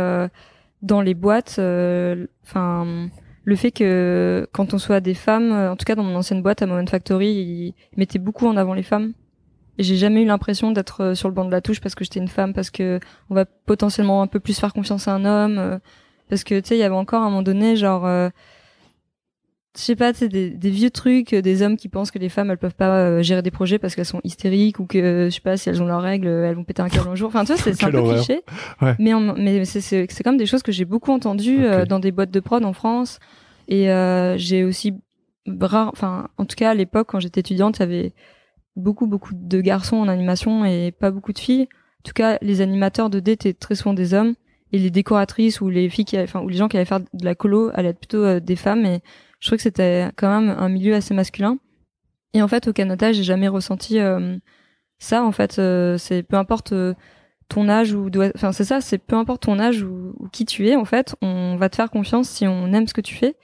[0.82, 1.56] dans les boîtes.
[1.58, 3.08] euh, Enfin,
[3.44, 6.42] le fait que quand on soit des femmes, euh, en tout cas dans mon ancienne
[6.42, 9.12] boîte à Moment Factory, ils mettaient beaucoup en avant les femmes.
[9.78, 12.04] Et j'ai jamais eu l'impression d'être euh, sur le banc de la touche parce que
[12.04, 15.24] j'étais une femme, parce que on va potentiellement un peu plus faire confiance à un
[15.24, 15.80] homme,
[16.28, 18.06] parce que tu sais, il y avait encore à un moment donné, genre,
[19.76, 22.28] je sais pas, sais, des, des vieux trucs, euh, des hommes qui pensent que les
[22.28, 25.34] femmes elles peuvent pas euh, gérer des projets parce qu'elles sont hystériques ou que je
[25.34, 27.28] sais pas si elles ont leurs règles, euh, elles vont péter un câble un jour.
[27.28, 28.16] Enfin, tu vois, c'est c'est un peu horreur.
[28.16, 28.42] cliché.
[28.82, 28.96] Ouais.
[28.98, 32.10] Mais mais c'est c'est c'est comme des choses que j'ai beaucoup entendues euh, dans des
[32.10, 33.20] boîtes de prod en France
[33.68, 34.94] et euh, j'ai aussi
[35.60, 38.12] rare, enfin, en tout cas à l'époque quand j'étais étudiante, il y avait
[38.74, 41.68] beaucoup beaucoup de garçons en animation et pas beaucoup de filles.
[42.00, 44.34] En tout cas, les animateurs de D étaient très souvent des hommes
[44.72, 47.24] et les décoratrices ou les filles qui, enfin, ou les gens qui allaient faire de
[47.24, 48.86] la colo allaient être plutôt euh, des femmes.
[48.86, 49.00] Et
[49.40, 51.58] je trouvais que c'était quand même un milieu assez masculin.
[52.32, 54.36] Et en fait, au Canada, j'ai jamais ressenti euh,
[54.98, 55.24] ça.
[55.24, 56.94] En fait, euh, c'est peu importe euh,
[57.48, 60.68] ton âge ou, enfin, c'est ça, c'est peu importe ton âge ou, ou qui tu
[60.68, 60.76] es.
[60.76, 63.36] En fait, on va te faire confiance si on aime ce que tu fais.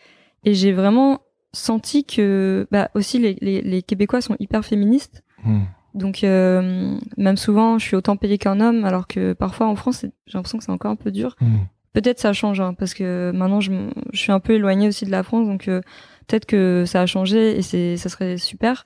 [0.45, 1.21] Et j'ai vraiment
[1.53, 5.25] senti que, bah, aussi les, les, les Québécois sont hyper féministes.
[5.45, 5.63] Hmm.
[5.95, 10.05] Donc euh, même souvent, je suis autant payée qu'un homme, alors que parfois en France,
[10.27, 11.35] j'ai l'impression que c'est encore un peu dur.
[11.41, 11.65] Hmm.
[11.97, 13.73] Peut-être ça change, hein, parce que maintenant je,
[14.13, 15.81] suis un peu éloignée aussi de la France, donc euh,
[16.27, 18.85] peut-être que ça a changé et c'est ça serait super.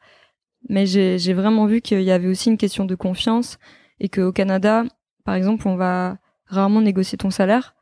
[0.69, 3.59] Mais j'ai vraiment vu qu'il y avait aussi une question de confiance
[3.99, 4.85] et qu'au Canada,
[5.25, 7.75] par exemple, on va rarement négocier ton salaire,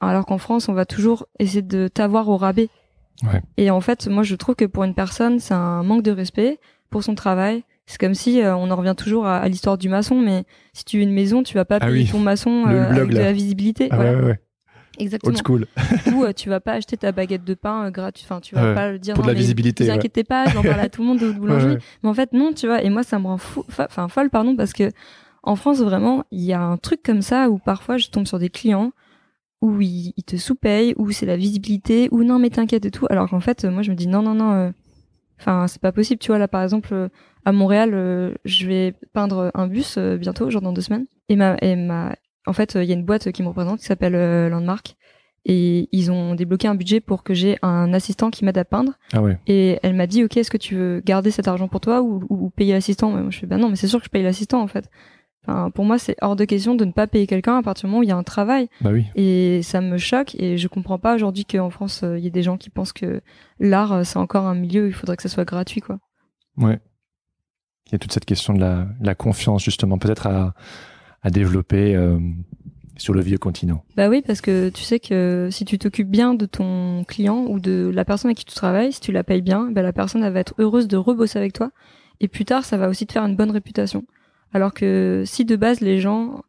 [0.00, 2.68] alors qu'en France, on va toujours essayer de t'avoir au rabais.
[3.22, 3.40] Ouais.
[3.56, 6.60] Et en fait, moi, je trouve que pour une personne, c'est un manque de respect
[6.90, 7.64] pour son travail.
[7.86, 10.84] C'est comme si euh, on en revient toujours à, à l'histoire du maçon, mais si
[10.84, 12.10] tu veux une maison, tu vas pas Ah payer oui.
[12.10, 13.88] ton maçon euh, blog, avec de la visibilité.
[13.90, 14.18] Ah Voilà.
[14.22, 14.40] ouais.
[14.98, 15.30] Exactement.
[15.34, 15.66] Old school.
[16.14, 18.26] Ou euh, tu vas pas acheter ta baguette de pain euh, gratuite.
[18.28, 18.74] Enfin, tu vas Ouais.
[18.74, 19.14] pas le dire.
[19.14, 20.24] Pour de la mais visibilité, Vous ouais.
[20.24, 21.72] pas, j'en parle à tout le monde de boulangerie.
[21.74, 21.78] Ouais.
[22.02, 22.82] Mais en fait, non, tu vois.
[22.82, 24.90] Et moi, ça me rend fou, enfin folle, pardon, parce que
[25.42, 28.38] en France, vraiment, il y a un truc comme ça où parfois je tombe sur
[28.38, 28.92] des clients
[29.60, 33.06] où ils, ils te sous-payent, où c'est la visibilité, où non, mais t'inquiète et tout.
[33.10, 34.52] Alors qu'en fait, euh, moi, je me dis non, non, non.
[34.52, 34.70] euh,
[35.40, 36.18] Enfin, c'est pas possible.
[36.18, 37.08] Tu vois, là, par exemple, euh,
[37.44, 41.06] à Montréal, euh, je vais peindre un bus euh, bientôt, genre dans deux semaines.
[41.28, 42.14] Et ma, et ma,
[42.48, 44.96] en fait, euh, il y a une boîte qui me représente qui s'appelle euh, Landmark.
[45.44, 48.94] et ils ont débloqué un budget pour que j'ai un assistant qui m'aide à peindre.
[49.12, 49.38] Ah ouais.
[49.46, 52.24] Et elle m'a dit, ok, est-ce que tu veux garder cet argent pour toi ou,
[52.28, 53.10] ou payer l'assistant?
[53.10, 54.90] Moi, je fais, bah non, mais c'est sûr que je paye l'assistant en fait.
[55.46, 57.90] Enfin, pour moi, c'est hors de question de ne pas payer quelqu'un à partir du
[57.90, 58.68] moment où il y a un travail.
[58.82, 59.06] Bah oui.
[59.14, 62.30] Et ça me choque et je comprends pas aujourd'hui qu'en France, euh, il y ait
[62.30, 63.22] des gens qui pensent que
[63.58, 65.98] l'art, euh, c'est encore un milieu où il faudrait que ça soit gratuit, quoi.
[66.58, 66.78] Ouais.
[67.86, 70.52] Il y a toute cette question de la, la confiance, justement, peut-être à,
[71.22, 72.18] à développer euh,
[72.96, 73.84] sur le vieux continent.
[73.96, 77.60] Bah oui, parce que tu sais que si tu t'occupes bien de ton client ou
[77.60, 80.22] de la personne avec qui tu travailles, si tu la payes bien, bah la personne
[80.24, 81.70] elle va être heureuse de rebosser avec toi.
[82.20, 84.04] Et plus tard, ça va aussi te faire une bonne réputation.
[84.52, 86.42] Alors que si de base les gens,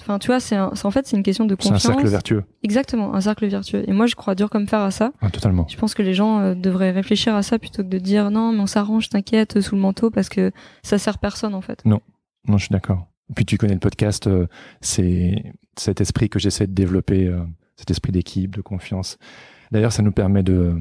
[0.00, 1.94] enfin tu vois, c'est en fait c'est une question de C'est un confiance.
[1.94, 2.44] cercle vertueux.
[2.62, 3.84] Exactement, un cercle vertueux.
[3.88, 5.12] Et moi je crois dur comme fer à ça.
[5.22, 5.66] Ah, totalement.
[5.68, 8.52] Je pense que les gens euh, devraient réfléchir à ça plutôt que de dire non
[8.52, 10.50] mais on s'arrange, t'inquiète, sous le manteau parce que
[10.82, 11.82] ça sert personne en fait.
[11.84, 12.00] Non,
[12.48, 13.06] je suis d'accord.
[13.34, 14.46] Puis tu connais le podcast, euh,
[14.80, 17.40] c'est cet esprit que j'essaie de développer, euh,
[17.76, 19.18] cet esprit d'équipe, de confiance.
[19.72, 20.76] D'ailleurs, ça nous permet de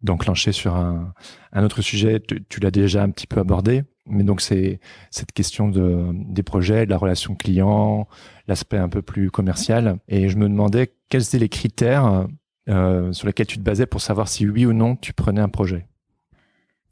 [0.00, 1.12] d'enclencher sur un,
[1.56, 2.20] autre sujet.
[2.20, 4.78] Tu, l'as déjà un petit peu abordé, mais donc c'est
[5.10, 8.06] cette question de des projets, de la relation client,
[8.46, 9.98] l'aspect un peu plus commercial.
[10.06, 12.28] Et je me demandais quels étaient les critères
[12.68, 15.48] euh, sur lesquels tu te basais pour savoir si oui ou non tu prenais un
[15.48, 15.86] projet.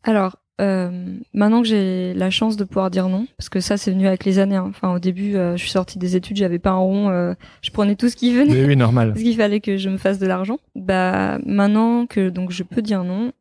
[0.03, 3.91] Alors, euh, maintenant que j'ai la chance de pouvoir dire non, parce que ça c'est
[3.91, 4.57] venu avec les années.
[4.57, 4.67] hein.
[4.69, 7.71] Enfin, au début, euh, je suis sortie des études, j'avais pas un rond, euh, je
[7.71, 8.53] prenais tout ce qui venait.
[8.53, 9.11] Oui, oui, normal.
[9.13, 10.59] parce qu'il fallait que je me fasse de l'argent.
[10.75, 13.33] Bah maintenant que donc je peux dire non,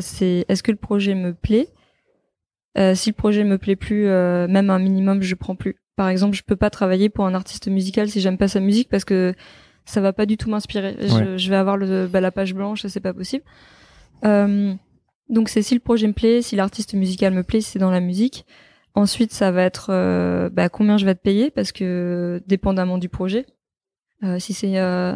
[0.00, 1.68] c'est est-ce que le projet me plaît?
[2.94, 5.76] Si le projet me plaît plus, même un minimum, je prends plus.
[5.96, 8.88] Par exemple, je peux pas travailler pour un artiste musical si j'aime pas sa musique
[8.88, 9.34] parce que
[9.84, 10.96] ça va pas du tout m'inspirer.
[11.36, 13.44] Je, vais avoir le, bah, la page blanche, c'est pas possible.
[14.24, 14.74] Euh,
[15.28, 17.90] donc c'est si le projet me plaît, si l'artiste musical me plaît, si c'est dans
[17.90, 18.44] la musique.
[18.94, 21.50] Ensuite, ça va être euh, bah, combien je vais te payer?
[21.50, 23.46] Parce que dépendamment du projet.
[24.22, 25.14] Euh, si c'est euh,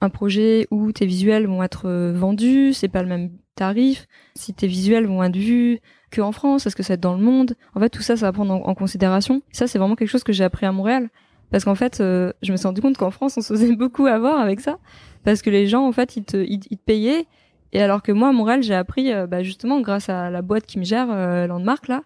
[0.00, 4.06] un projet où tes visuels vont être vendus, c'est pas le même tarif.
[4.34, 7.22] Si tes visuels vont être vus que France, est-ce que ça va être dans le
[7.22, 7.54] monde?
[7.74, 9.42] En fait, tout ça, ça va prendre en, en considération.
[9.52, 11.08] Ça, c'est vraiment quelque chose que j'ai appris à Montréal.
[11.50, 14.38] Parce qu'en fait, je me suis rendu compte qu'en France, on se faisait beaucoup avoir
[14.38, 14.78] avec ça.
[15.22, 17.26] Parce que les gens, en fait, ils te, ils te payaient.
[17.74, 20.64] Et alors que moi, à Montréal, j'ai appris, euh, bah, justement, grâce à la boîte
[20.64, 22.02] qui me gère, euh, Landmark, là,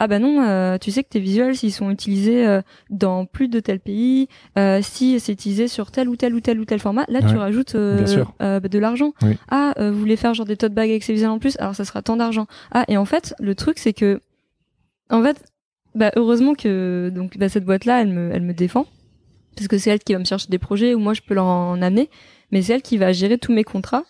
[0.00, 3.48] ah bah non, euh, tu sais que tes visuels, s'ils sont utilisés euh, dans plus
[3.48, 6.78] de tel pays, euh, si c'est utilisé sur tel ou tel ou tel ou tel
[6.78, 9.12] format, là tu rajoutes bah, de l'argent.
[9.22, 9.36] Oui.
[9.50, 11.84] Ah, vous voulez faire genre des tote bags avec ces visuels en plus, alors ça
[11.84, 12.46] sera tant d'argent.
[12.70, 14.20] Ah, et en fait, le truc c'est que,
[15.10, 15.42] en fait,
[15.96, 18.86] bah heureusement que donc bah, cette boîte là, elle me, elle me défend
[19.56, 21.46] parce que c'est elle qui va me chercher des projets où moi je peux leur
[21.46, 22.08] en amener,
[22.52, 24.04] mais c'est elle qui va gérer tous mes contrats.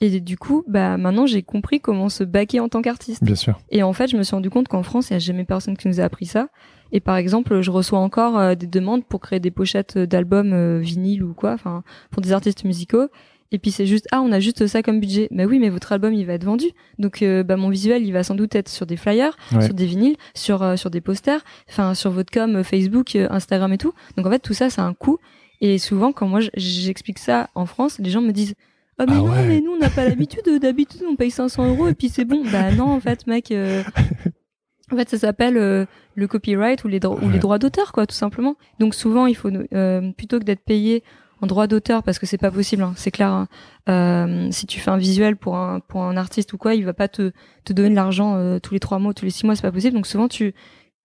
[0.00, 3.24] Et du coup, bah maintenant j'ai compris comment se baquer en tant qu'artiste.
[3.24, 3.58] Bien sûr.
[3.70, 5.76] Et en fait, je me suis rendu compte qu'en France, il n'y a jamais personne
[5.76, 6.48] qui nous a appris ça.
[6.92, 10.78] Et par exemple, je reçois encore euh, des demandes pour créer des pochettes d'albums euh,
[10.78, 11.82] vinyles ou quoi, enfin
[12.12, 13.08] pour des artistes musicaux.
[13.50, 15.26] Et puis c'est juste ah on a juste ça comme budget.
[15.30, 16.66] Bah oui, mais votre album il va être vendu.
[16.98, 19.64] Donc euh, bah mon visuel il va sans doute être sur des flyers, Ouais.
[19.64, 23.26] sur des vinyles, sur euh, sur des posters, enfin sur votre com euh, Facebook, euh,
[23.30, 23.94] Instagram et tout.
[24.16, 25.18] Donc en fait tout ça ça a un coût.
[25.62, 28.54] Et souvent quand moi j'explique ça en France, les gens me disent
[28.98, 29.46] ah mais Ah non ouais.
[29.46, 30.42] mais nous on n'a pas l'habitude.
[30.60, 32.42] D'habitude on paye 500 euros et puis c'est bon.
[32.50, 33.50] Bah non en fait mec.
[33.50, 33.82] euh,
[34.92, 35.84] en fait, ça s'appelle euh,
[36.14, 37.38] le copyright ou les, dro- ou les Ouais.
[37.38, 38.56] droits d'auteur, quoi, tout simplement.
[38.80, 41.04] Donc souvent, il faut euh, plutôt que d'être payé
[41.42, 43.28] en droit d'auteur, parce que c'est pas possible, hein, c'est clair.
[43.28, 43.48] hein,
[43.88, 46.94] euh, si tu fais un visuel pour un pour un artiste ou quoi, il va
[46.94, 47.32] pas te
[47.64, 49.70] te donner de l'argent euh, tous les trois mois, tous les six mois, c'est pas
[49.70, 49.94] possible.
[49.94, 50.54] Donc souvent, tu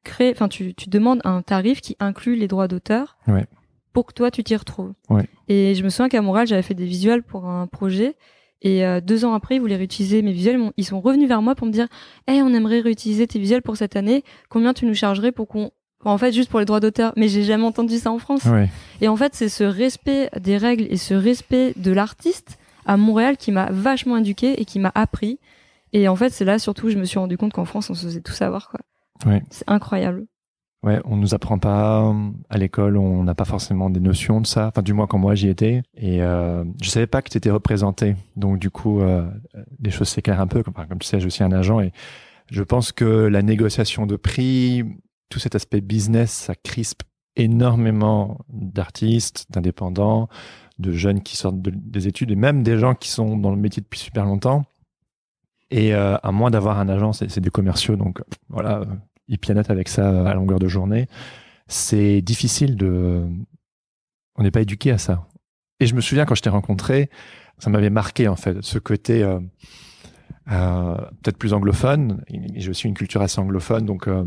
[0.05, 3.17] crées, enfin, tu tu demandes un tarif qui inclut les droits d'auteur.
[3.27, 3.45] Ouais.
[3.93, 4.93] Pour que toi, tu t'y retrouves.
[5.09, 5.27] Ouais.
[5.47, 8.15] Et je me souviens qu'à Montréal, j'avais fait des visuels pour un projet.
[8.63, 10.59] Et euh, deux ans après, ils voulaient réutiliser mes visuels.
[10.77, 11.87] Ils sont revenus vers moi pour me dire
[12.27, 14.23] Hey, on aimerait réutiliser tes visuels pour cette année.
[14.49, 15.71] Combien tu nous chargerais pour qu'on.
[16.05, 17.13] En fait, juste pour les droits d'auteur.
[17.15, 18.43] Mais j'ai jamais entendu ça en France.
[18.45, 18.69] Ouais.
[18.99, 23.37] Et en fait, c'est ce respect des règles et ce respect de l'artiste à Montréal
[23.37, 25.39] qui m'a vachement éduqué et qui m'a appris.
[25.93, 28.05] Et en fait, c'est là surtout je me suis rendu compte qu'en France, on se
[28.05, 28.69] faisait tout savoir.
[28.69, 28.79] quoi.
[29.31, 29.43] Ouais.
[29.49, 30.25] C'est incroyable.
[30.83, 34.45] Ouais, on nous apprend pas euh, à l'école, on n'a pas forcément des notions de
[34.45, 34.67] ça.
[34.67, 37.49] Enfin, du moins quand moi j'y étais, et euh, je savais pas que tu étais
[37.51, 38.17] représenté.
[38.35, 39.25] Donc du coup, euh,
[39.79, 40.61] les choses s'éclairent un peu.
[40.61, 41.93] Comme, tu sais, j'ai aussi un agent, et
[42.51, 44.83] je pense que la négociation de prix,
[45.29, 47.03] tout cet aspect business, ça crispe
[47.37, 50.27] énormément d'artistes, d'indépendants,
[50.79, 53.57] de jeunes qui sortent de- des études, et même des gens qui sont dans le
[53.57, 54.65] métier depuis super longtemps.
[55.71, 58.83] Et euh, à moins d'avoir un agent, c'est des commerciaux, donc voilà,
[59.27, 61.07] ils pianotent avec ça à longueur de journée.
[61.67, 63.25] C'est difficile de.
[64.35, 65.27] On n'est pas éduqué à ça.
[65.79, 67.09] Et je me souviens quand je t'ai rencontré,
[67.57, 69.39] ça m'avait marqué en fait, ce côté euh,
[70.51, 72.23] euh, peut-être plus anglophone.
[72.55, 74.25] J'ai aussi une culture assez anglophone, donc euh,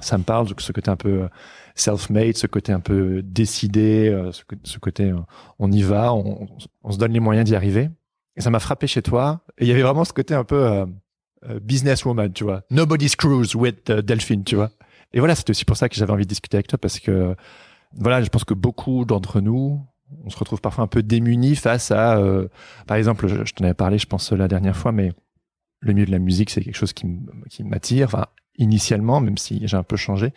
[0.00, 1.28] ça me parle, ce côté un peu
[1.74, 5.12] self-made, ce côté un peu décidé, ce, côté
[5.58, 6.46] on y va, on,
[6.90, 7.90] se donne les moyens d'y arriver.
[8.36, 9.44] Et ça m'a frappé chez toi.
[9.58, 10.86] Et il y avait vraiment ce côté un peu
[11.62, 12.62] businesswoman, tu vois.
[12.70, 14.70] Nobody screws with Delphine, tu vois.
[15.12, 17.34] Et voilà, c'était aussi pour ça que j'avais envie de discuter avec toi parce que
[17.96, 19.84] voilà, je pense que beaucoup d'entre nous,
[20.24, 22.48] on se retrouve parfois un peu démunis face à, euh,
[22.86, 25.12] par exemple, je, t'en avais parlé, je pense la dernière fois, mais
[25.80, 28.06] le milieu de la musique, c'est quelque chose qui m'attire.
[28.06, 28.26] Enfin,
[28.58, 30.32] initialement, même si j'ai un peu changé.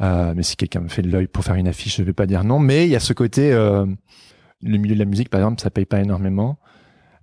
[0.00, 2.26] Euh, mais si quelqu'un me fait de l'œil pour faire une affiche, je vais pas
[2.26, 2.58] dire non.
[2.58, 3.86] Mais il y a ce côté, euh,
[4.62, 6.58] le milieu de la musique, par exemple, ça paye pas énormément.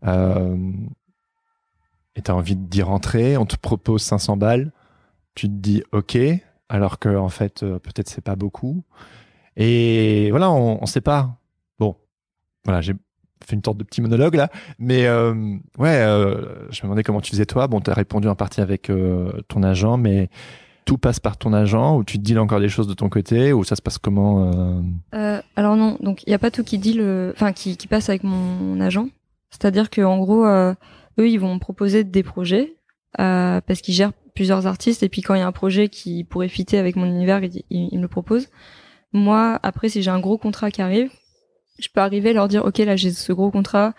[0.06, 0.56] Euh,
[2.18, 4.72] et t'as envie d'y rentrer, on te propose 500 balles,
[5.36, 6.18] tu te dis ok,
[6.68, 8.84] alors que en fait euh, peut-être c'est pas beaucoup.
[9.56, 11.38] Et voilà, on, on sait pas.
[11.80, 11.96] Bon,
[12.66, 12.94] voilà, j'ai
[13.46, 14.50] fait une sorte de petit monologue là,
[14.80, 15.34] mais euh,
[15.78, 17.68] ouais, euh, je me demandais comment tu faisais toi.
[17.68, 18.92] Bon, tu as répondu en partie avec
[19.48, 20.30] ton agent, mais
[20.86, 23.54] tout passe par ton agent ou tu te dis encore des choses de ton côté
[23.54, 24.52] ou ça se passe comment
[25.12, 27.00] Alors non, donc il y a pas tout qui
[27.32, 29.08] enfin qui passe avec mon agent.
[29.52, 30.46] C'est-à-dire que en gros,
[31.20, 32.76] eux ils vont proposer des projets
[33.18, 36.48] parce qu'ils gèrent plusieurs artistes et puis quand il y a un projet qui pourrait
[36.48, 38.50] fitter avec mon univers, il, me le propose.
[39.12, 41.10] Moi, après, si j'ai un gros contrat qui arrive,
[41.80, 43.96] je peux arriver leur dire, ok, là j'ai ce gros contrat,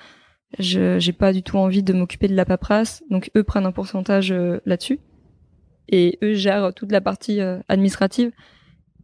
[0.60, 3.72] je j'ai pas du tout envie de m'occuper de la paperasse, donc eux prennent un
[3.72, 5.00] pourcentage euh, là-dessus
[5.88, 8.30] et eux gèrent toute la partie euh, administrative.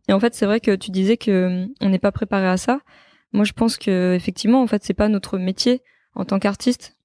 [0.08, 2.80] Et en fait, c'est vrai que tu disais que on n'est pas préparé à ça.
[3.32, 5.82] Moi, je pense que effectivement, en fait, c'est pas notre métier
[6.14, 6.96] en tant qu'artiste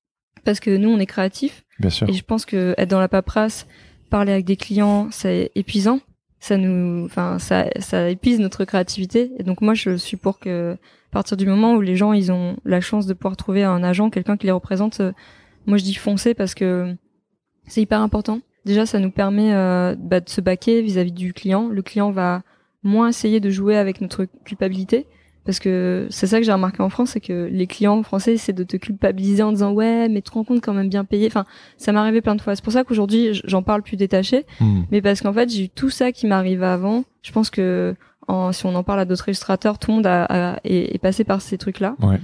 [0.43, 1.63] parce que nous, on est créatifs.
[1.80, 2.10] Bien sûr.
[2.10, 3.67] Et je pense que être dans la paperasse,
[4.10, 5.99] parler avec des clients, c'est épuisant.
[6.39, 9.32] Ça nous, enfin, ça, ça épuise notre créativité.
[9.38, 12.32] Et donc moi, je suis pour que, à partir du moment où les gens, ils
[12.32, 15.12] ont la chance de pouvoir trouver un agent, quelqu'un qui les représente, euh,
[15.65, 16.95] moi je dis foncer parce que
[17.67, 18.39] c'est hyper important.
[18.65, 21.69] Déjà, ça nous permet euh, bah, de se baquer vis-à-vis du client.
[21.69, 22.43] Le client va
[22.84, 25.08] moins essayer de jouer avec notre culpabilité
[25.49, 28.53] parce que c'est ça que j'ai remarqué en France, c'est que les clients français c'est
[28.53, 31.25] de te culpabiliser en disant ouais, mais tu te rends compte quand même bien payé.
[31.25, 31.43] Enfin,
[31.75, 32.55] ça m'est arrivé plein de fois.
[32.55, 34.81] C'est pour ça qu'aujourd'hui j'en parle plus détaché, hmm.
[34.91, 37.03] mais parce qu'en fait j'ai eu tout ça qui m'arrivait avant.
[37.23, 37.95] Je pense que
[38.27, 41.41] en, si on en parle à d'autres illustrateurs, tout le monde a, est, passé par
[41.41, 41.95] ces trucs-là.
[41.99, 42.19] Ouais.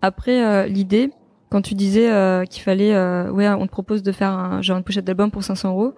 [0.00, 1.10] Après euh, l'idée,
[1.50, 4.78] quand tu disais euh, qu'il fallait, euh, ouais, on te propose de faire un genre
[4.78, 5.94] une pochette d'album pour 500 euros.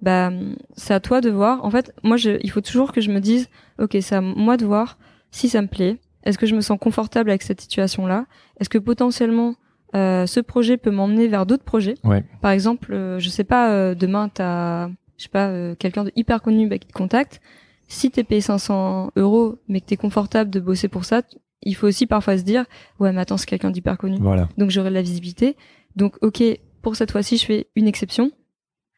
[0.00, 0.30] Bah,
[0.78, 1.62] c'est à toi de voir.
[1.62, 4.56] En fait, moi, je, il faut toujours que je me dise, ok, c'est à moi
[4.56, 4.96] de voir
[5.30, 8.26] si ça me plaît, est-ce que je me sens confortable avec cette situation-là?
[8.60, 9.54] Est-ce que potentiellement
[9.94, 11.94] euh, ce projet peut m'emmener vers d'autres projets?
[12.40, 16.12] Par exemple, euh, je sais pas, euh, demain t'as, je sais pas, euh, quelqu'un de
[16.16, 17.40] hyper connu bah, qui te contacte.
[17.88, 21.22] Si t'es payé 500 euros, mais que t'es confortable de bosser pour ça,
[21.62, 22.64] il faut aussi parfois se dire,
[23.00, 24.16] ouais, mais attends, c'est quelqu'un d'hyper connu.
[24.20, 24.48] Voilà.
[24.56, 25.56] Donc j'aurai de la visibilité.
[25.94, 26.42] Donc ok,
[26.80, 28.30] pour cette fois-ci, je fais une exception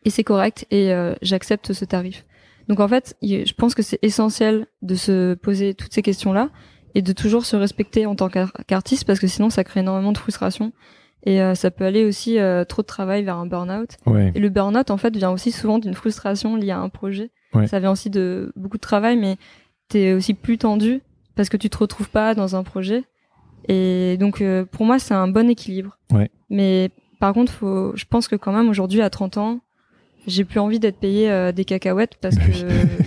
[0.04, 2.24] et c'est correct et j'accepte ce tarif.
[2.68, 6.50] Donc en fait, je pense que c'est essentiel de se poser toutes ces questions-là
[6.94, 10.18] et de toujours se respecter en tant qu'artiste parce que sinon ça crée énormément de
[10.18, 10.72] frustration
[11.24, 13.96] et euh, ça peut aller aussi euh, trop de travail vers un burn-out.
[14.34, 17.30] Et le burn-out en fait vient aussi souvent d'une frustration liée à un projet.
[17.66, 19.36] Ça vient aussi de beaucoup de travail mais
[19.88, 21.02] t'es aussi plus tendu
[21.36, 23.04] parce que tu te retrouves pas dans un projet.
[23.68, 25.98] Et donc euh, pour moi c'est un bon équilibre.
[26.50, 29.60] Mais par contre faut je pense que quand même aujourd'hui à 30 ans
[30.26, 32.50] j'ai plus envie d'être payé des cacahuètes parce que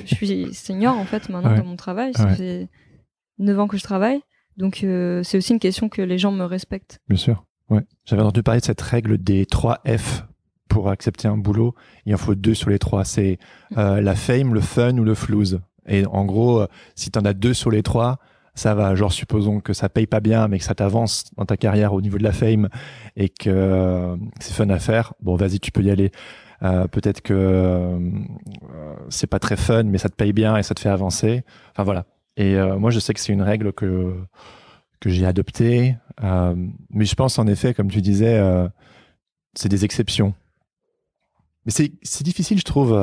[0.05, 2.13] je suis senior en fait maintenant dans mon travail.
[2.13, 2.67] Ça fait
[3.39, 4.21] 9 ans que je travaille.
[4.57, 6.99] Donc euh, c'est aussi une question que les gens me respectent.
[7.07, 7.45] Bien sûr.
[7.69, 7.81] Ouais.
[8.05, 10.23] J'avais entendu parler de cette règle des 3 F
[10.67, 11.75] pour accepter un boulot.
[12.05, 13.05] Il en faut deux sur les trois.
[13.05, 13.39] C'est
[13.77, 15.61] euh, la fame, le fun ou le flouze.
[15.87, 18.19] Et en gros, euh, si tu en as deux sur les trois,
[18.53, 18.93] ça va.
[18.93, 22.01] Genre, supposons que ça paye pas bien, mais que ça t'avance dans ta carrière au
[22.01, 22.69] niveau de la fame
[23.15, 25.13] et que c'est fun à faire.
[25.21, 26.11] Bon, vas-y, tu peux y aller.
[26.59, 27.99] Peut-être que
[29.09, 31.43] c'est pas très fun, mais ça te paye bien et ça te fait avancer.
[31.71, 32.05] Enfin voilà.
[32.37, 34.15] Et euh, moi, je sais que c'est une règle que
[34.99, 36.55] que j'ai adoptée, euh,
[36.89, 38.67] mais je pense en effet, comme tu disais, euh,
[39.53, 40.33] c'est des exceptions.
[41.65, 42.93] Mais c'est difficile, je trouve,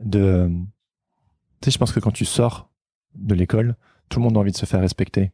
[0.00, 0.50] de.
[1.60, 2.70] Tu sais, je pense que quand tu sors
[3.14, 3.76] de l'école,
[4.08, 5.32] tout le monde a envie de se faire respecter.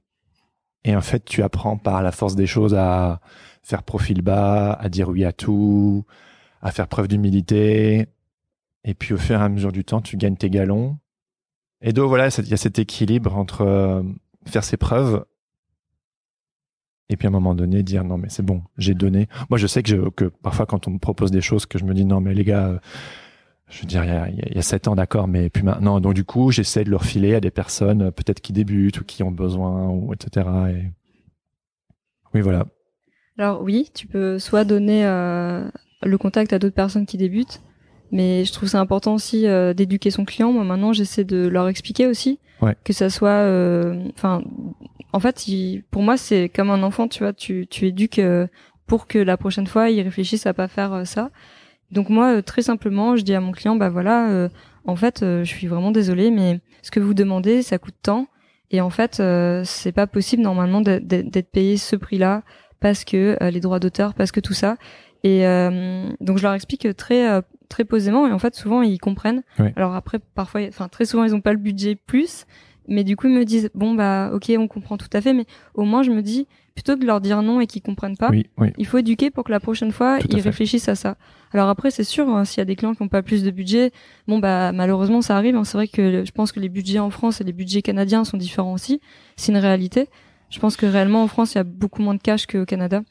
[0.84, 3.20] Et en fait, tu apprends par la force des choses à
[3.62, 6.04] faire profil bas, à dire oui à tout,
[6.62, 8.08] à faire preuve d'humilité.
[8.84, 10.98] Et puis au fur et à mesure du temps, tu gagnes tes galons
[11.80, 14.02] et donc voilà, il y a cet équilibre entre euh,
[14.46, 15.24] faire ses preuves
[17.08, 19.28] et puis à un moment donné dire non mais c'est bon, j'ai donné.
[19.48, 21.84] Moi je sais que, je, que parfois quand on me propose des choses que je
[21.84, 22.78] me dis non mais les gars, euh,
[23.68, 26.50] je veux dire il y a, sept ans d'accord, mais puis maintenant donc du coup
[26.50, 29.88] j'essaie de leur filer à des personnes euh, peut-être qui débutent ou qui ont besoin
[29.88, 30.48] ou etc.
[30.70, 30.90] Et...
[32.34, 32.66] Oui voilà.
[33.38, 37.62] Alors oui, tu peux soit donner le contact à d'autres personnes qui débutent,
[38.12, 40.52] Mais je trouve ça important aussi euh, d'éduquer son client.
[40.52, 42.74] Moi maintenant, j'essaie de leur expliquer aussi Ouais.
[42.84, 44.42] que ça soit, euh, enfin,
[45.12, 48.46] en fait, il- pour moi, c'est comme un enfant, tu vois, tu tu éduques euh,
[48.86, 51.30] pour que la prochaine fois, il réfléchisse à pas faire euh, ça.
[51.92, 54.48] Donc moi, euh, très simplement, je dis à mon client, bah voilà, euh,
[54.86, 58.26] en fait, euh, je suis vraiment désolée, mais ce que vous demandez, ça coûte tant,
[58.70, 62.42] et en fait, euh, c'est pas possible normalement d'être- payé ce prix-là
[62.80, 64.76] parce que euh, les droits d'auteur, parce que tout ça.
[65.24, 68.98] Et euh, donc je leur explique très euh, très posément, et en fait, souvent ils
[68.98, 69.42] comprennent.
[69.58, 69.72] Ouais.
[69.76, 72.44] Alors après, parfois, enfin très souvent, ils ont pas le budget plus,
[72.88, 75.44] mais du coup, ils me disent bon bah ok, on comprend tout à fait, mais
[75.74, 78.30] au moins je me dis plutôt que de leur dire non et qu'ils comprennent pas,
[78.30, 78.68] Oui, oui.
[78.78, 81.16] il faut éduquer pour que la prochaine fois, Tout ils réfléchissent à ça.
[81.52, 83.50] Alors après, c'est sûr, hein, s'il y a des clients qui n'ont pas plus de
[83.50, 83.90] budget,
[84.28, 85.56] bon bah malheureusement ça arrive.
[85.56, 85.64] hein.
[85.64, 88.36] C'est vrai que je pense que les budgets en France et les budgets canadiens sont
[88.36, 89.00] différents aussi.
[89.36, 90.08] C'est une réalité.
[90.50, 93.02] Je pense que réellement en France, il y a beaucoup moins de cash qu'au Canada.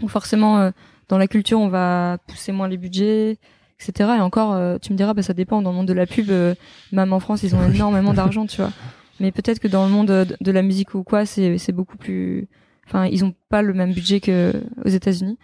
[0.00, 0.70] Donc forcément, euh,
[1.08, 3.38] dans la culture, on va pousser moins les budgets,
[3.88, 4.10] etc.
[4.18, 5.62] Et encore, euh, tu me diras, bah ça dépend.
[5.62, 6.54] Dans le monde de la pub, euh,
[6.92, 8.72] même en France, ils ont énormément d'argent, tu vois.
[9.20, 12.48] Mais peut-être que dans le monde de, de la musique ou quoi, c'est beaucoup plus.
[12.86, 14.52] Enfin, ils ont pas le même budget que
[14.84, 15.38] aux États-Unis.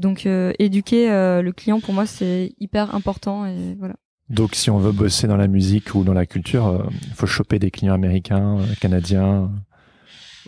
[0.00, 3.44] Donc, euh, éduquer euh, le client, pour moi, c'est hyper important.
[3.44, 3.94] Et voilà.
[4.30, 7.58] Donc, si on veut bosser dans la musique ou dans la culture, il faut choper
[7.58, 9.46] des clients américains, euh, canadiens, euh,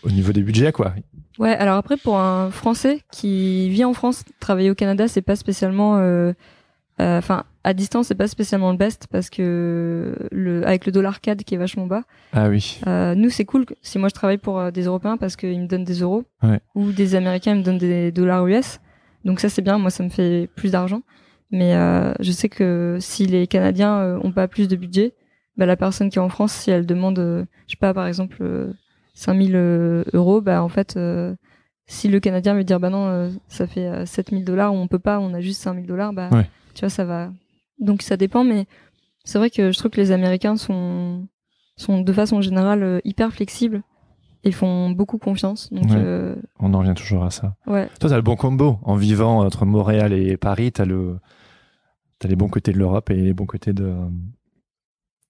[0.04, 0.94] au niveau des budgets, quoi.
[1.38, 1.54] Ouais.
[1.54, 5.96] Alors après, pour un Français qui vit en France, travailler au Canada, c'est pas spécialement.
[7.18, 11.42] Enfin, à distance, c'est pas spécialement le best parce que le avec le dollar CAD
[11.44, 12.02] qui est vachement bas.
[12.32, 12.80] Ah oui.
[12.86, 15.66] Euh, nous, c'est cool si moi je travaille pour euh, des Européens parce qu'ils me
[15.66, 16.60] donnent des euros Ouais.
[16.74, 18.80] ou des Américains ils me donnent des dollars US.
[19.24, 21.02] Donc ça c'est bien, moi ça me fait plus d'argent.
[21.50, 25.14] Mais euh, je sais que si les Canadiens euh, ont pas plus de budget,
[25.56, 28.06] bah, la personne qui est en France, si elle demande, euh, je sais pas, par
[28.06, 28.72] exemple, euh,
[29.14, 30.98] 5000 euh, euros, bah en fait,
[31.86, 35.20] si le Canadien veut dire bah non, ça fait euh, 7000 dollars, on peut pas,
[35.20, 36.48] on a juste 5000 dollars, bah Ouais.
[36.74, 37.30] Tu vois ça va.
[37.78, 38.66] Donc ça dépend, mais
[39.24, 41.26] c'est vrai que je trouve que les Américains sont
[41.76, 43.82] sont de façon générale euh, hyper flexibles
[44.44, 45.72] et font beaucoup confiance.
[45.72, 45.96] Donc Ouais.
[45.96, 47.54] euh, On en revient toujours à ça.
[47.66, 48.78] ouais, Toi, t'as le bon combo.
[48.82, 51.18] En vivant entre Montréal et Paris, t'as le,
[52.18, 53.94] t'as les bons côtés de l'Europe et les bons côtés de,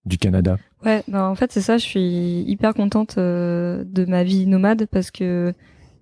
[0.04, 0.56] du Canada.
[0.84, 1.02] ouais.
[1.08, 1.78] Ben en fait c'est ça.
[1.78, 5.52] Je suis hyper contente euh, de ma vie nomade parce que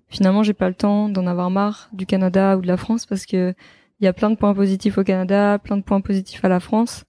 [0.07, 3.25] finalement j'ai pas le temps d'en avoir marre du Canada ou de la France parce
[3.25, 3.53] que
[4.01, 6.59] il y a plein de points positifs au Canada, plein de points positifs à la
[6.59, 7.03] France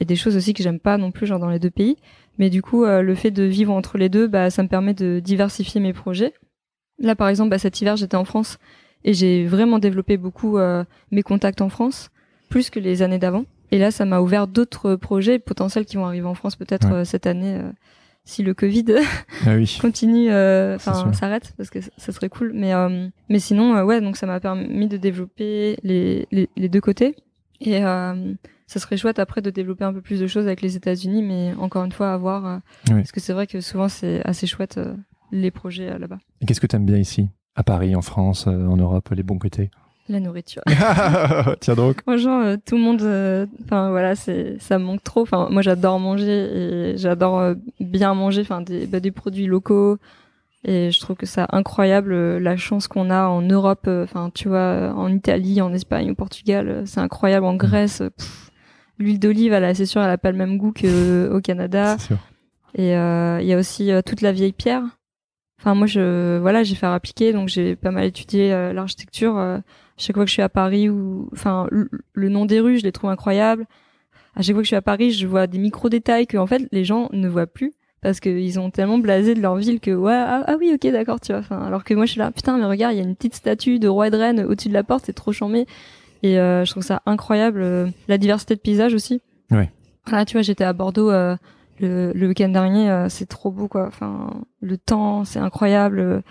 [0.00, 1.96] et des choses aussi que j'aime pas non plus genre dans les deux pays.
[2.38, 4.94] Mais du coup euh, le fait de vivre entre les deux, bah ça me permet
[4.94, 6.32] de diversifier mes projets.
[7.00, 8.58] Là par exemple, bah, cet hiver j'étais en France
[9.04, 12.10] et j'ai vraiment développé beaucoup euh, mes contacts en France,
[12.48, 13.44] plus que les années d'avant.
[13.70, 16.94] Et là, ça m'a ouvert d'autres projets potentiels qui vont arriver en France peut-être Ouais.
[16.94, 17.60] euh, cette année
[18.28, 18.84] si le Covid
[19.46, 19.78] Ah oui.
[19.80, 22.52] continue, euh, enfin s'arrête parce que ça- serait cool.
[22.54, 26.68] Mais euh, mais sinon, euh, ouais, donc ça m'a permis de développer les, les, les
[26.68, 27.16] deux côtés.
[27.60, 31.22] Et ça serait chouette après de développer un peu plus de choses avec les États-Unis,
[31.22, 32.60] mais encore une fois à voir.
[32.88, 32.94] Oui.
[32.96, 34.78] Parce que c'est vrai que souvent c'est assez chouette
[35.32, 36.18] les projets là-bas.
[36.40, 37.28] Et qu'est-ce que t'aimes bien ici?
[37.56, 39.70] À Paris, en France, en Europe, les bons côtés?
[40.10, 40.62] La nourriture.
[41.60, 42.00] Tiens donc.
[42.02, 45.20] Franchement, euh, tout le monde, euh, enfin voilà, c'est ça me manque trop.
[45.20, 49.98] Enfin, moi j'adore manger et j'adore euh, bien manger, enfin des, bah, des produits locaux.
[50.64, 53.86] Et je trouve que c'est incroyable euh, la chance qu'on a en Europe.
[53.86, 57.44] Enfin, tu vois, en Italie, en Espagne, au Portugal, c'est incroyable.
[57.44, 58.50] En Grèce, euh, pff,
[58.98, 61.96] l'huile d'olive, elle, c'est sûr, elle a pas le même goût qu'au Canada.
[61.98, 62.18] C'est sûr.
[62.74, 64.82] Et il y a aussi toute la vieille pierre.
[65.60, 69.60] Enfin, moi, je voilà, j'ai fait appliquer, donc j'ai pas mal étudié l'architecture.
[69.98, 72.78] Euh, chaque fois que je suis à Paris ou enfin le, le nom des rues,
[72.78, 73.66] je les trouve incroyables.
[74.36, 76.46] À chaque fois que je suis à Paris, je vois des micro détails que en
[76.46, 79.90] fait les gens ne voient plus parce qu'ils ont tellement blasé de leur ville que
[79.90, 81.40] ouais ah, ah oui ok d'accord tu vois.
[81.40, 83.34] Enfin alors que moi je suis là putain mais regarde il y a une petite
[83.34, 85.66] statue de roi et de reine au-dessus de la porte c'est trop charmé
[86.22, 89.20] et euh, je trouve ça incroyable euh, la diversité de paysages aussi.
[89.50, 89.70] Ouais.
[90.06, 91.36] Voilà tu vois j'étais à Bordeaux euh,
[91.80, 93.86] le, le week-end dernier euh, c'est trop beau quoi.
[93.88, 94.30] Enfin
[94.60, 96.22] le temps c'est incroyable.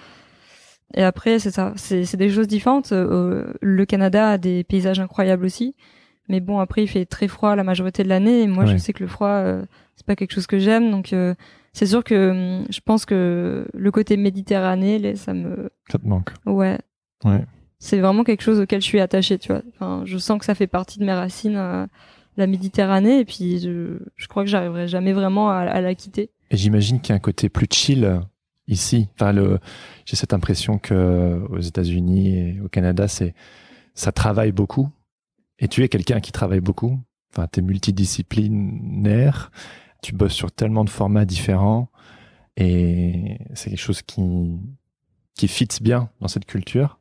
[0.93, 2.91] Et après, c'est ça, c'est des choses différentes.
[2.91, 5.75] Euh, le Canada a des paysages incroyables aussi,
[6.29, 8.41] mais bon, après, il fait très froid la majorité de l'année.
[8.43, 8.71] Et moi, Ouais.
[8.71, 11.33] je sais que le froid, euh, c'est pas quelque chose que j'aime, donc euh,
[11.73, 16.07] c'est sûr que hum, je pense que le côté méditerranée, les- ça me, Ça te
[16.07, 16.31] manque.
[16.45, 16.77] ouais,
[17.25, 17.43] Ouais.
[17.79, 19.61] c'est vraiment quelque chose auquel je suis attachée, tu vois.
[19.73, 21.85] Enfin, je sens que ça fait partie de mes racines, euh,
[22.37, 26.29] la Méditerranée, et puis je, je crois que j'arriverai jamais vraiment à, à la quitter.
[26.51, 28.21] Et j'imagine qu'il y a un côté plus chill
[28.67, 29.07] ici.
[29.15, 29.33] Enfin,
[30.05, 33.33] j'ai cette impression que aux États-Unis et au Canada, c'est,
[33.93, 34.89] ça travaille beaucoup.
[35.59, 36.99] Et tu es quelqu'un qui travaille beaucoup.
[37.31, 39.51] Enfin, t'es multidisciplinaire.
[40.01, 41.89] Tu bosses sur tellement de formats différents.
[42.55, 44.21] Et c'est quelque chose qui,
[45.35, 46.99] qui fit bien dans cette culture.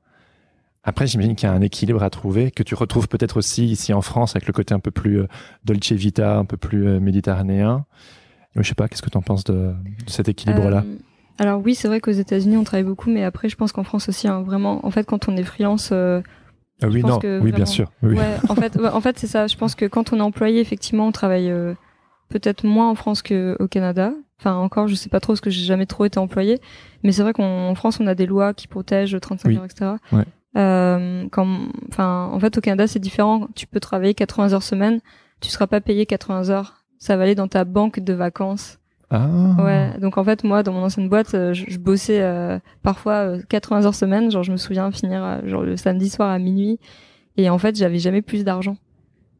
[0.85, 3.93] Après, j'imagine qu'il y a un équilibre à trouver, que tu retrouves peut-être aussi ici
[3.93, 5.29] en France avec le côté un peu plus euh,
[5.65, 7.87] dolce vita, un peu plus euh, méditerranéen.
[8.55, 10.85] Je sais pas, qu'est-ce que tu en penses de, de cet équilibre-là?
[10.87, 10.99] Euh,
[11.39, 14.09] alors oui, c'est vrai qu'aux États-Unis on travaille beaucoup, mais après je pense qu'en France
[14.09, 16.21] aussi, hein, vraiment, en fait, quand on est freelance, euh,
[16.83, 17.91] Ah Oui, non, que oui, bien sûr.
[18.03, 18.15] Oui.
[18.17, 19.47] ouais, en fait, ouais, en fait c'est ça.
[19.47, 21.75] Je pense que quand on est employé, effectivement, on travaille euh,
[22.29, 24.13] peut-être moins en France qu'au Canada.
[24.39, 26.61] Enfin, encore, je sais pas trop, parce que j'ai jamais trop été employé.
[27.03, 29.57] Mais c'est vrai qu'en France, on a des lois qui protègent 35 Oui.
[29.57, 29.93] heures, etc.
[30.13, 30.25] Ouais.
[30.59, 31.47] Euh, quand,
[31.89, 33.49] enfin, en fait, au Canada, c'est différent.
[33.55, 35.01] Tu peux travailler 80 heures semaine,
[35.41, 36.85] tu seras pas payé 80 heures.
[36.99, 38.79] Ça va aller dans ta banque de vacances.
[39.11, 39.55] Ah.
[39.59, 43.13] Ouais, donc en fait moi dans mon ancienne boîte, euh, je, je bossais euh, parfois
[43.37, 46.39] euh, 80 heures semaine, genre je me souviens finir euh, genre le samedi soir à
[46.41, 46.81] minuit
[47.37, 48.77] et en fait j'avais jamais plus d'argent.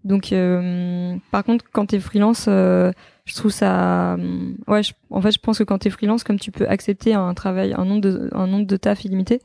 [0.05, 2.93] Donc euh, par contre quand t'es freelance, euh,
[3.25, 6.39] je trouve ça, euh, ouais, je- en fait je pense que quand t'es freelance, comme
[6.39, 9.41] tu peux accepter un travail, un nombre de un nombre de taf illimité,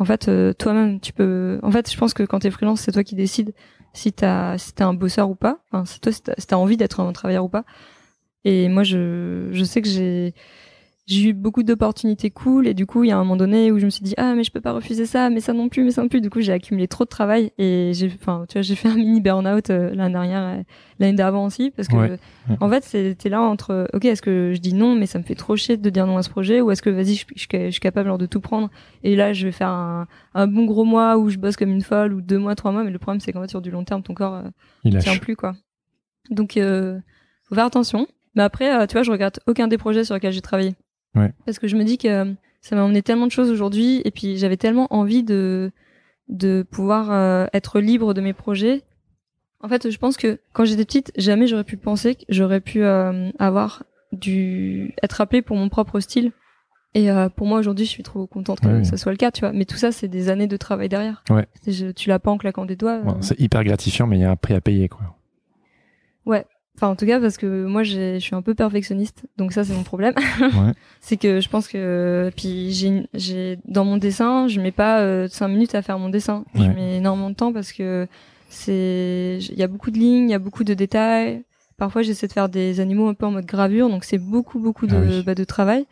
[0.00, 2.90] en fait euh, toi-même tu peux, en fait je pense que quand t'es freelance c'est
[2.92, 3.52] toi qui décides
[3.92, 6.98] si t'as si t'es un bosseur ou pas, enfin c'est toi si t'as envie d'être
[6.98, 7.64] un travailleur ou pas.
[8.44, 10.34] Et moi, je, je sais que j'ai,
[11.06, 13.78] j'ai eu beaucoup d'opportunités cool et du coup, il y a un moment donné où
[13.78, 15.82] je me suis dit, ah, mais je peux pas refuser ça, mais ça non plus,
[15.84, 16.20] mais ça non plus.
[16.20, 18.94] Du coup, j'ai accumulé trop de travail et j'ai, enfin, tu vois, j'ai fait un
[18.94, 20.64] mini burn-out euh, l'année dernière, et
[21.00, 22.18] l'année d'avant aussi, parce que, Ouais.
[22.60, 25.34] En fait, c'était là entre, ok, est-ce que je dis non, mais ça me fait
[25.34, 27.70] trop chier de dire non à ce projet, ou est-ce que, vas-y, je, je, je
[27.70, 28.70] suis capable genre, de tout prendre
[29.02, 31.82] et là, je vais faire un, un bon gros mois où je bosse comme une
[31.82, 33.84] folle, ou deux mois, trois mois, mais le problème, c'est qu'en fait, sur du long
[33.84, 34.42] terme, ton corps, euh,
[34.84, 35.54] Il tient plus quoi.
[36.30, 36.98] Donc euh,
[37.48, 38.06] faut faire attention.
[38.34, 40.74] Mais après, euh, tu vois, je regrette aucun des projets sur lesquels j'ai travaillé.
[41.14, 41.32] Ouais.
[41.46, 44.10] Parce que je me dis que euh, ça m'a emmené tellement de choses aujourd'hui et
[44.10, 45.70] puis j'avais tellement envie de
[46.28, 48.82] de pouvoir euh, être libre de mes projets.
[49.62, 52.84] En fait, je pense que quand j'étais petite, jamais j'aurais pu penser que j'aurais pu
[52.84, 56.30] avoir du être appelée pour mon propre style.
[56.94, 58.84] Et euh, pour moi aujourd'hui, je suis trop contente que Ouais, oui.
[58.84, 59.52] ça soit le cas, tu vois.
[59.52, 61.22] Mais tout ça, c'est des années de travail derrière.
[61.30, 61.46] Ouais.
[61.66, 63.00] Je- tu l'as pas en claquant des doigts.
[63.06, 63.12] Euh.
[63.20, 65.00] c'est hyper gratifiant, mais il y a un prix à payer, quoi.
[66.76, 69.74] Enfin, en tout cas, parce que moi, je suis un peu perfectionniste, donc ça, c'est
[69.74, 70.14] mon problème.
[70.40, 70.72] Ouais.
[71.00, 72.72] c'est que je pense que, puis
[73.12, 76.44] j'ai, dans mon dessin, je mets pas euh, cinq minutes à faire mon dessin.
[76.54, 76.74] Je Ouais.
[76.74, 78.06] mets énormément de temps parce que
[78.48, 81.42] c'est, il y a beaucoup de lignes, il y a beaucoup de détails.
[81.76, 84.86] Parfois, j'essaie de faire des animaux un peu en mode gravure, donc c'est beaucoup, beaucoup
[84.86, 85.22] de, Ah oui.
[85.24, 85.86] bah, de travail.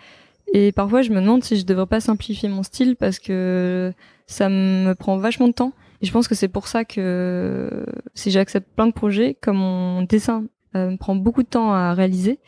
[0.54, 3.92] Et parfois, je me demande si je devrais pas simplifier mon style parce que
[4.26, 5.72] ça me prend vachement de temps.
[6.00, 10.02] Et je pense que c'est pour ça que si j'accepte plein de projets, comme mon
[10.02, 10.44] dessin
[10.74, 12.40] me prend beaucoup de temps à réaliser,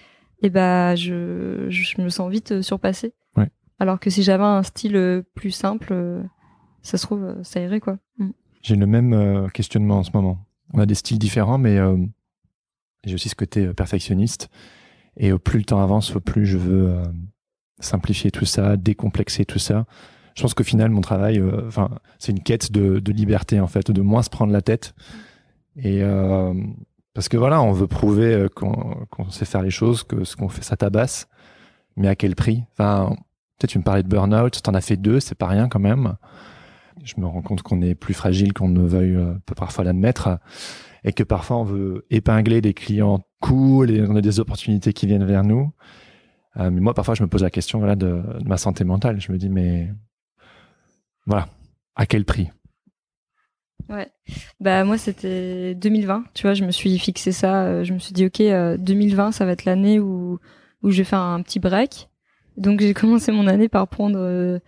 [0.42, 3.12] et bah je, je me sens vite euh, surpassée.
[3.36, 3.50] Ouais.
[3.78, 6.22] Alors que si j'avais un style euh, plus simple, euh,
[6.82, 7.98] ça se trouve, euh, ça irait quoi.
[8.18, 8.30] Mm.
[8.62, 10.46] J'ai le même euh, questionnement en ce moment.
[10.72, 11.96] On a des styles différents, mais euh,
[13.04, 14.50] j'ai aussi ce côté euh, perfectionniste.
[15.16, 17.04] Et euh, plus le temps avance, plus je veux euh,
[17.80, 19.86] simplifier tout ça, décomplexer tout ça.
[20.36, 21.68] Je pense qu'au final, mon travail, euh,
[22.18, 24.94] c'est une quête de, de liberté en fait, de moins se prendre la tête.
[25.76, 26.54] Et euh,
[27.14, 30.48] parce que voilà, on veut prouver euh, qu'on sait faire les choses, que ce qu'on
[30.48, 31.28] fait, ça tabasse.
[31.96, 32.62] Mais à quel prix?
[32.72, 33.16] Enfin,
[33.58, 36.16] peut-être tu me parlais de burn-out, t'en as fait deux, c'est pas rien quand même.
[37.02, 40.38] Je me rends compte qu'on est plus fragile qu'on ne veuille euh, peut parfois l'admettre
[41.04, 45.06] et que parfois on veut épingler des clients cool et on a des opportunités qui
[45.06, 45.72] viennent vers nous.
[46.56, 49.20] Euh, mais moi, parfois, je me pose la question voilà, de ma santé mentale.
[49.20, 49.92] Je me dis, mais
[51.26, 51.48] voilà,
[51.96, 52.50] à quel prix?
[53.90, 54.08] Ouais.
[54.60, 58.12] Bah moi c'était 2020, tu vois, je me suis fixé ça, euh, je me suis
[58.12, 60.38] dit OK, euh, 2020 ça va être l'année où
[60.82, 62.08] où je vais faire un petit break.
[62.56, 64.58] Donc j'ai commencé mon année par prendre euh,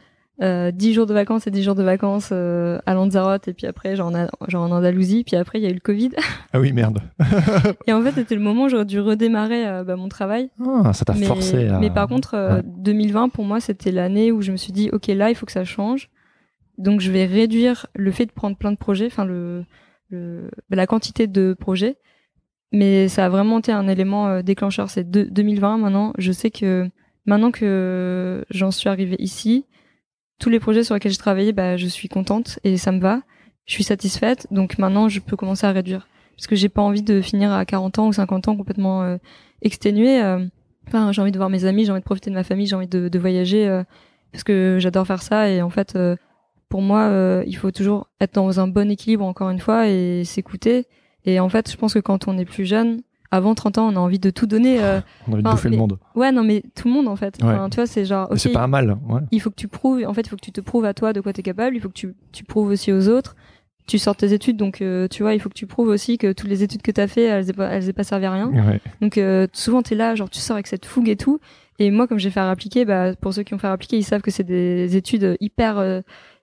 [0.43, 3.67] euh, 10 jours de vacances et 10 jours de vacances euh, à Lanzarote et puis
[3.67, 6.11] après genre en, genre en Andalousie, puis après il y a eu le Covid
[6.53, 6.99] Ah oui, merde.
[7.87, 10.51] et en fait c'était le moment où j'aurais dû redémarrer euh, bah, mon travail.
[10.85, 11.79] Ah, ça t'a Mais, forcé à...
[11.79, 12.63] mais par contre, euh, Ouais.
[12.65, 15.53] 2020 pour moi c'était l'année où je me suis dit ok là il faut que
[15.53, 16.11] ça change.
[16.79, 19.65] Donc je vais réduire le fait de prendre plein de projets, enfin le,
[20.11, 21.97] le bah, la quantité de projets.
[22.73, 24.89] Mais ça a vraiment été un élément euh, déclencheur.
[24.91, 26.13] C'est de- 2020 maintenant.
[26.19, 26.89] Je sais que
[27.27, 29.67] maintenant que j'en suis arrivée ici,
[30.39, 33.21] tous les projets sur lesquels j'ai travaillé, bah je suis contente et ça me va.
[33.67, 34.47] Je suis satisfaite.
[34.51, 37.65] Donc maintenant je peux commencer à réduire parce que j'ai pas envie de finir à
[37.67, 39.19] 40 ans ou 50 ans complètement euh,
[39.61, 40.23] exténuée.
[40.23, 40.45] euh,
[40.89, 42.75] Enfin, j'ai envie de voir mes amis, j'ai envie de profiter de ma famille, j'ai
[42.75, 43.83] envie de, voyager
[44.33, 45.97] parce que j'adore faire ça et en fait,
[46.73, 50.23] pour moi, euh, il faut toujours être dans un bon équilibre encore une fois et
[50.25, 50.87] s'écouter.
[51.27, 53.97] Et en fait, je pense que quand on est plus jeune, avant 30 ans, on
[53.97, 54.83] a envie de tout donner.
[54.83, 55.99] euh, On a envie de bouffer le monde.
[56.15, 57.37] Ouais, non, mais tout le monde en fait.
[57.43, 57.51] Ouais.
[57.51, 58.97] Enfin, tu vois, c'est genre, C'est pas un mal.
[59.07, 59.21] Ouais.
[59.33, 60.03] il faut que tu prouves.
[60.07, 61.77] En fait, il faut que tu te prouves à toi de quoi tu es capable.
[61.77, 63.37] Il faut que tu, tu prouves aussi aux autres.
[63.87, 66.33] Tu sors tes études, donc euh, tu vois, il faut que tu prouves aussi que
[66.33, 68.33] toutes les études que tu as fait, elles aient pas, elles aient pas servi à
[68.33, 68.49] rien.
[68.49, 68.81] Ouais.
[69.03, 71.39] Donc euh, souvent t'es là, genre tu sors avec cette fougue et tout.
[71.81, 74.23] Et moi comme j'ai fait appliquer, bah pour ceux qui ont fait appliquer, ils savent
[74.23, 75.79] que c'est des études hyper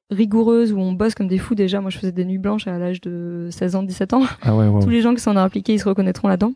[0.10, 1.82] rigoureuse où on bosse comme des fous déjà.
[1.82, 4.24] Moi, je faisais des nuits blanches à l'âge de 16 ans, 17 ans.
[4.42, 4.82] Ah ouais, ouais.
[4.82, 6.54] Tous les gens qui s'en ont impliqués, ils se reconnaîtront là-dedans.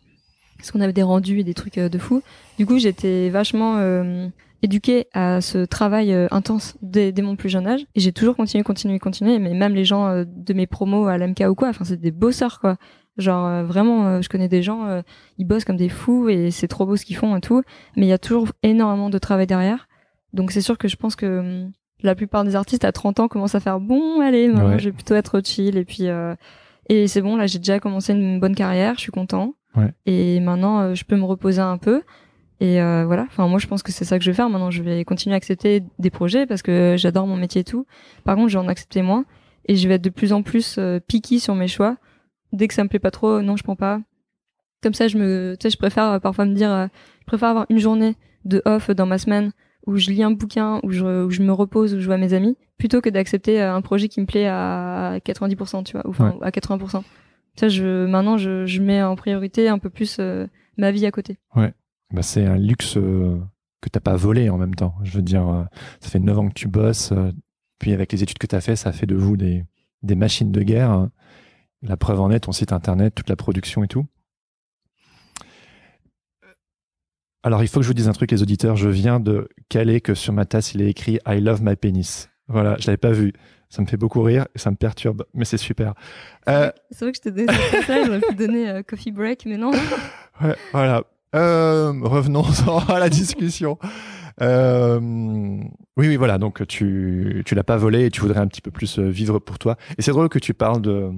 [0.58, 2.22] Parce qu'on avait des rendus et des trucs euh, de fou.
[2.58, 4.28] Du coup, j'étais vachement euh,
[4.62, 7.82] éduquée à ce travail euh, intense dès, dès mon plus jeune âge.
[7.96, 9.40] Et j'ai toujours continué, continué, continué.
[9.40, 12.12] Mais même les gens euh, de mes promos à l'MK ou quoi, enfin, c'est des
[12.12, 12.78] bosseurs, quoi.
[13.18, 15.04] Genre, vraiment, je connais des gens,
[15.38, 17.62] ils bossent comme des fous et c'est trop beau ce qu'ils font et tout.
[17.96, 19.88] Mais il y a toujours énormément de travail derrière.
[20.34, 21.72] Donc, c'est sûr que je pense que hum,
[22.04, 24.80] la plupart des artistes à 30 ans commencent à faire bon, allez, maintenant, Ouais.
[24.80, 25.78] je vais plutôt être chill.
[25.78, 26.36] Et puis, euh,
[26.90, 29.56] et c'est bon, là, j'ai déjà commencé une bonne carrière, je suis content.
[29.76, 29.92] Ouais.
[30.06, 32.02] Et maintenant, euh, je peux me reposer un peu.
[32.60, 33.24] Et euh, voilà.
[33.24, 34.50] Enfin, moi, je pense que c'est ça que je vais faire.
[34.50, 37.86] Maintenant, je vais continuer à accepter des projets parce que j'adore mon métier et tout.
[38.24, 39.26] Par contre, je vais en accepter moins
[39.68, 41.98] et je vais être de plus en plus euh, picky sur mes choix.
[42.52, 44.00] Dès que ça me plaît pas trop, non, je prends pas.
[44.82, 46.88] Comme ça, je me, tu sais, je préfère euh, parfois me dire,
[47.22, 49.52] je préfère avoir une journée de off dans ma semaine
[49.86, 52.34] où je lis un bouquin, où je, où je me repose, où je vois mes
[52.34, 56.12] amis, plutôt que d'accepter euh, un projet qui me plaît à 90%, tu vois, ou
[56.12, 57.04] enfin à 80%.
[57.56, 61.12] Ça, je, maintenant, je, je mets en priorité un peu plus euh, ma vie à
[61.12, 61.38] côté.
[62.12, 63.40] Bah, c'est un luxe euh,
[63.82, 64.96] que t'as pas volé en même temps.
[65.04, 65.64] Je veux dire, euh,
[66.00, 67.14] ça fait 9 ans que tu bosses,
[67.80, 69.66] puis avec les études que tu as fait, ça fait de vous des,
[70.02, 71.10] des machines de guerre.
[71.82, 74.06] La preuve en est, ton site internet, toute la production et tout.
[77.44, 78.76] Alors, il faut que je vous dise un truc, les auditeurs.
[78.76, 82.30] Je viens de caler que sur ma tasse, il est écrit I love my penis.
[82.48, 83.34] Voilà, je l'avais pas vu.
[83.70, 85.94] Ça me fait beaucoup rire et ça me perturbe, mais c'est super.
[86.48, 89.58] Euh, C'est vrai que je t'ai donné message, j'aurais pu donner euh, coffee break, mais
[89.58, 89.72] non.
[90.42, 91.04] Ouais, voilà.
[91.36, 92.44] Euh, revenons
[92.88, 93.78] à la discussion.
[94.42, 96.38] Euh, oui, oui, voilà.
[96.38, 99.40] Donc, tu, tu l'as pas volé et tu voudrais un petit peu plus euh, vivre
[99.40, 99.76] pour toi.
[99.98, 101.12] Et c'est drôle que tu parles de,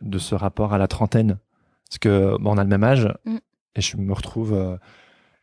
[0.00, 1.38] de ce rapport à la trentaine.
[1.88, 3.08] Parce que, bon, on a le même âge.
[3.24, 3.36] Mm.
[3.74, 4.76] Et je me retrouve, euh,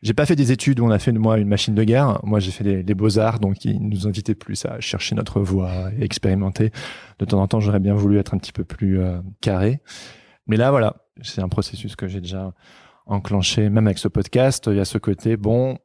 [0.02, 2.20] j'ai pas fait des études où on a fait de moi une machine de guerre.
[2.22, 6.04] Moi, j'ai fait des beaux-arts, donc ils nous invitaient plus à chercher notre voie et
[6.04, 6.70] expérimenter.
[7.18, 9.80] De temps en temps, j'aurais bien voulu être un petit peu plus euh, carré.
[10.46, 12.52] Mais là, voilà, c'est un processus que j'ai déjà
[13.06, 14.68] enclenché, même avec ce podcast.
[14.70, 15.78] Il y a ce côté, bon,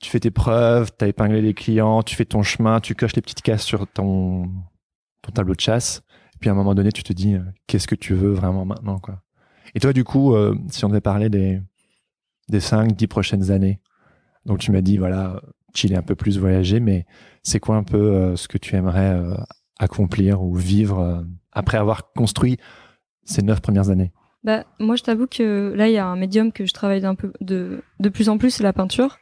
[0.00, 3.14] tu fais tes preuves, tu as épinglé les clients, tu fais ton chemin, tu coches
[3.14, 4.50] les petites cases sur ton,
[5.22, 6.02] ton tableau de chasse.
[6.34, 8.64] Et puis à un moment donné, tu te dis, euh, qu'est-ce que tu veux vraiment
[8.64, 9.22] maintenant, quoi?
[9.74, 11.60] Et toi, du coup, euh, si on devait parler des,
[12.48, 13.80] des 5, 10 prochaines années,
[14.44, 15.40] donc tu m'as dit, voilà,
[15.74, 17.06] chiller un peu plus, voyager, mais
[17.42, 19.34] c'est quoi un peu euh, ce que tu aimerais euh,
[19.78, 22.58] accomplir ou vivre après avoir construit
[23.24, 24.12] ces neuf premières années?
[24.44, 27.16] Bah, moi, je t'avoue que là, il y a un médium que je travaille d'un
[27.16, 29.18] peu de, de plus en plus, c'est la peinture.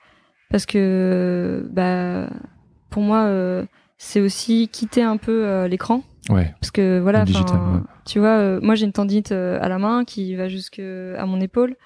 [0.50, 2.28] Parce que, bah,
[2.90, 3.64] pour moi,
[3.98, 6.02] c'est aussi quitter un peu euh, l'écran.
[6.30, 6.54] Ouais.
[6.60, 7.80] Parce que, voilà, digital, ouais.
[8.06, 11.26] tu vois, euh, moi, j'ai une tendinite euh, à la main qui va jusque à
[11.26, 11.76] mon épaule.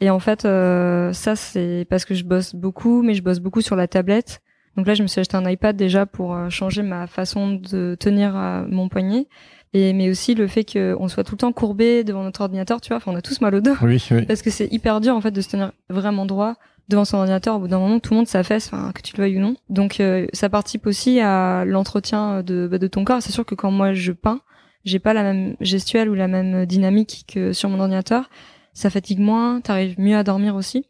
[0.00, 3.76] Et en fait, ça, c'est parce que je bosse beaucoup, mais je bosse beaucoup sur
[3.76, 4.40] la tablette.
[4.76, 8.32] Donc là, je me suis acheté un iPad déjà pour changer ma façon de tenir
[8.68, 9.28] mon poignet.
[9.74, 12.88] Et, mais aussi le fait qu'on soit tout le temps courbé devant notre ordinateur, tu
[12.88, 12.96] vois.
[12.96, 13.74] Enfin, on a tous mal au dos.
[13.80, 14.26] Oui, oui.
[14.26, 16.56] Parce que c'est hyper dur, en fait, de se tenir vraiment droit
[16.92, 17.56] devant son ordinateur.
[17.56, 19.56] Au bout d'un moment, tout le monde s'affaisse, enfin, que tu le veuilles ou non.
[19.68, 23.20] Donc, euh, ça participe aussi à l'entretien de, bah, de ton corps.
[23.22, 24.40] C'est sûr que quand moi je peins,
[24.84, 28.30] j'ai pas la même gestuelle ou la même dynamique que sur mon ordinateur.
[28.72, 30.86] Ça fatigue moins, t'arrives mieux à dormir aussi.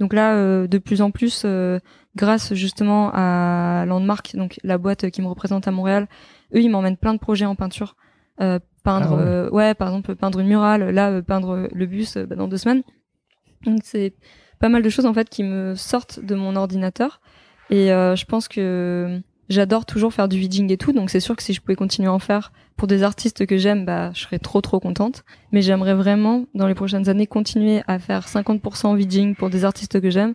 [0.00, 1.78] Donc là, euh, de plus en plus, euh,
[2.16, 6.08] grâce justement à Landmark, donc la boîte qui me représente à Montréal,
[6.54, 7.96] eux, ils m'emmènent plein de projets en peinture.
[8.40, 9.22] Euh, peindre, Ah ouais.
[9.22, 12.48] euh, ouais, par exemple, peindre une murale, là, euh, peindre le bus euh, bah, dans
[12.48, 12.82] deux semaines.
[13.64, 14.14] Donc c'est
[14.62, 17.20] pas mal de choses en fait qui me sortent de mon ordinateur.
[17.68, 21.34] Et euh, je pense que j'adore toujours faire du vidging et tout, donc c'est sûr
[21.34, 24.20] que si je pouvais continuer à en faire pour des artistes que j'aime, bah je
[24.20, 25.24] serais trop trop contente.
[25.50, 30.00] Mais j'aimerais vraiment dans les prochaines années continuer à faire 50% vidging pour des artistes
[30.00, 30.34] que j'aime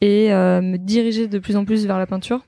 [0.00, 2.46] et euh, me diriger de plus en plus vers la peinture.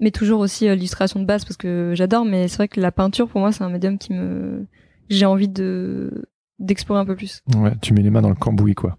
[0.00, 2.90] Mais toujours aussi euh, l'illustration de base parce que j'adore, mais c'est vrai que la
[2.90, 4.66] peinture pour moi c'est un médium qui me
[5.08, 6.26] j'ai envie de
[6.58, 7.42] d'explorer un peu plus.
[7.54, 8.98] Ouais, tu mets les mains dans le cambouis, quoi.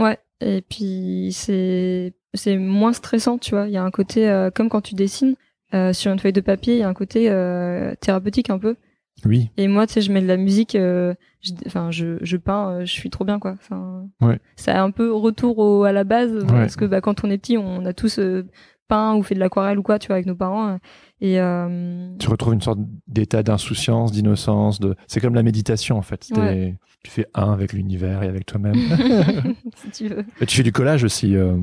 [0.00, 3.66] Ouais, et puis c'est c'est moins stressant, tu vois.
[3.66, 5.36] Il y a un côté euh, comme quand tu dessines
[5.74, 8.76] euh, sur une feuille de papier, il y a un côté euh, thérapeutique un peu.
[9.24, 9.50] Oui.
[9.56, 12.70] Et moi, tu sais, je mets de la musique, euh, je- enfin, je, je peins,
[12.72, 13.52] euh, je suis trop bien, quoi.
[13.52, 14.38] Enfin, Ouais.
[14.56, 16.46] c'est un peu retour au, à la base, Ouais.
[16.50, 18.44] parce que bah, quand on est petit, on a tous euh,
[18.88, 20.68] peint ou fait de l'aquarelle ou quoi, tu vois, avec nos parents.
[20.68, 20.76] euh,
[21.20, 24.80] Et euh, Tu retrouves une sorte d'état d'insouciance, d'innocence.
[24.80, 24.94] De...
[25.06, 26.26] C'est comme la méditation, en fait.
[26.36, 26.76] Ouais.
[27.04, 28.74] Tu fais un avec l'univers et avec toi-même.
[29.76, 30.24] si tu veux.
[30.40, 31.36] Et tu fais du collage aussi.
[31.36, 31.56] euh,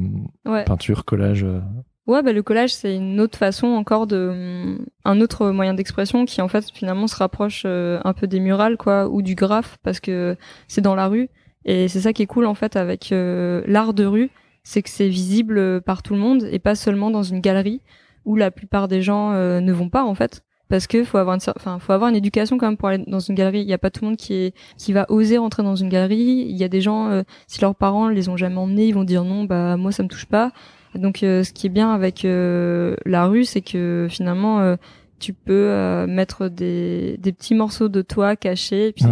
[0.45, 0.63] Ouais.
[0.65, 1.43] Peinture, collage.
[1.43, 1.59] euh,
[2.05, 6.41] Ouais, bah, le collage, c'est une autre façon encore de, un autre moyen d'expression qui,
[6.41, 10.01] en fait, finalement, se rapproche euh, un peu des murales, quoi, ou du graphe, parce
[10.01, 10.35] que
[10.67, 11.29] c'est dans la rue.
[11.63, 14.31] Et c'est ça qui est cool, en fait, avec l'art de rue,
[14.63, 17.81] c'est que c'est visible euh, par tout le monde et pas seulement dans une galerie
[18.25, 20.43] où la plupart des gens euh, ne vont pas en fait.
[20.69, 23.19] Parce que faut avoir une enfin faut avoir une éducation quand même pour aller dans
[23.19, 23.61] une galerie.
[23.61, 25.89] Il y a pas tout le monde qui est qui va oser rentrer dans une
[25.89, 26.45] galerie.
[26.49, 29.03] Il y a des gens euh, si leurs parents les ont jamais emmenés ils vont
[29.03, 30.51] dire non bah moi ça me touche pas.
[30.95, 34.77] Donc ce qui est bien avec la rue c'est que finalement
[35.19, 38.87] tu peux mettre des, des petits morceaux de toi cachés.
[38.89, 39.05] Et puis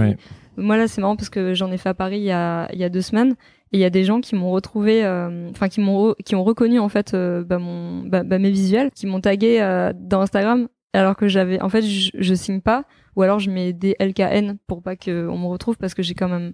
[0.58, 2.80] moi là c'est marrant parce que j'en ai fait à Paris il y a il
[2.80, 3.36] y a deux semaines
[3.74, 6.44] et il y a des gens qui m'ont retrouvé, euh, enfin qui m'ont qui ont
[6.44, 10.22] reconnu en fait euh, bah, mon bah, bah, mes visuels, qui m'ont tagué euh, dans
[10.22, 12.84] Instagram alors que j'avais en fait je, je, signe pas
[13.16, 16.16] ou alors je mets des LKN pour pas que on me retrouve parce que j'ai
[16.16, 16.52] quand même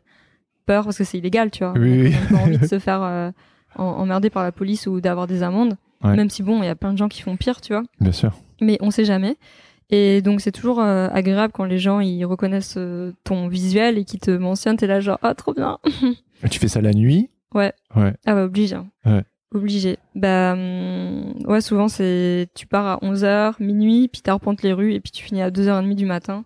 [0.68, 1.74] peur parce que c'est illégal tu vois.
[1.76, 3.34] Oui, on a pas envie de se faire
[3.76, 5.76] emmerder par la police ou d'avoir des amendes.
[6.04, 7.84] Même si bon il y a plein de gens qui font pire tu vois.
[8.00, 8.34] Bien sûr.
[8.62, 9.38] Mais on sait jamais.
[9.90, 12.78] Et donc c'est toujours agréable quand les gens ils reconnaissent
[13.24, 14.78] ton visuel et qui te mentionnent.
[14.78, 15.80] T'es là genre ah trop bien.
[16.52, 17.30] Tu fais ça la nuit?
[17.54, 17.74] Ouais.
[17.96, 18.14] Ouais.
[18.26, 18.76] Ah bah obligé.
[18.76, 18.88] Hein.
[19.06, 19.24] Ouais.
[19.54, 19.98] Obligé.
[20.14, 25.00] Bah hum, ouais, souvent c'est tu pars à 11h, minuit, puis t'arpentes les rues et
[25.00, 26.44] puis tu finis à 2h30 du matin.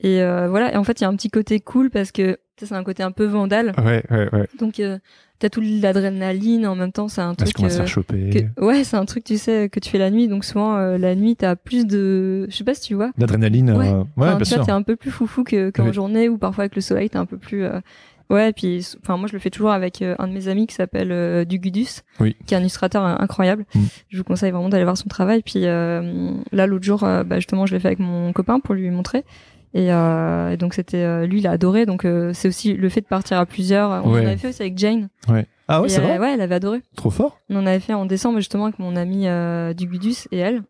[0.00, 2.38] Et euh, voilà, et en fait, il y a un petit côté cool parce que
[2.56, 3.72] c'est un côté un peu vandale.
[3.78, 4.48] Ouais, ouais, ouais.
[4.58, 4.98] Donc euh,
[5.40, 8.48] t'as toute l'adrénaline en même temps, c'est un truc se faire choper.
[8.60, 11.16] ouais, c'est un truc tu sais que tu fais la nuit, donc souvent euh, la
[11.16, 13.10] nuit t'as plus de, je sais pas si tu vois.
[13.18, 13.72] D'adrénaline.
[13.72, 14.64] Ouais, ouais bien tu sûr.
[14.64, 17.26] t'es un peu plus foufou que qu'en journée ou parfois avec le soleil t'es un
[17.26, 17.66] peu plus
[18.30, 20.74] Ouais, puis enfin moi je le fais toujours avec euh, un de mes amis qui
[20.76, 22.36] s'appelle euh, Dugudus, oui.
[22.46, 23.64] qui est un illustrateur incroyable.
[23.74, 23.80] Mm.
[24.08, 25.42] Je vous conseille vraiment d'aller voir son travail.
[25.42, 28.88] Puis euh, là l'autre jour, bah, justement, je l'ai fait avec mon copain pour lui
[28.90, 29.24] montrer.
[29.74, 31.86] Et, et donc c'était lui, il a adoré.
[31.86, 34.04] Donc c'est aussi le fait de partir à plusieurs.
[34.04, 35.08] On en avait fait aussi avec Jane.
[35.28, 35.46] Ouais.
[35.68, 36.18] Ah ouais, c'est vrai.
[36.18, 36.82] Ouais, elle avait adoré.
[36.96, 37.38] Trop fort.
[37.48, 39.26] On en avait fait en décembre justement avec mon ami
[39.74, 40.62] Dugudus et elle.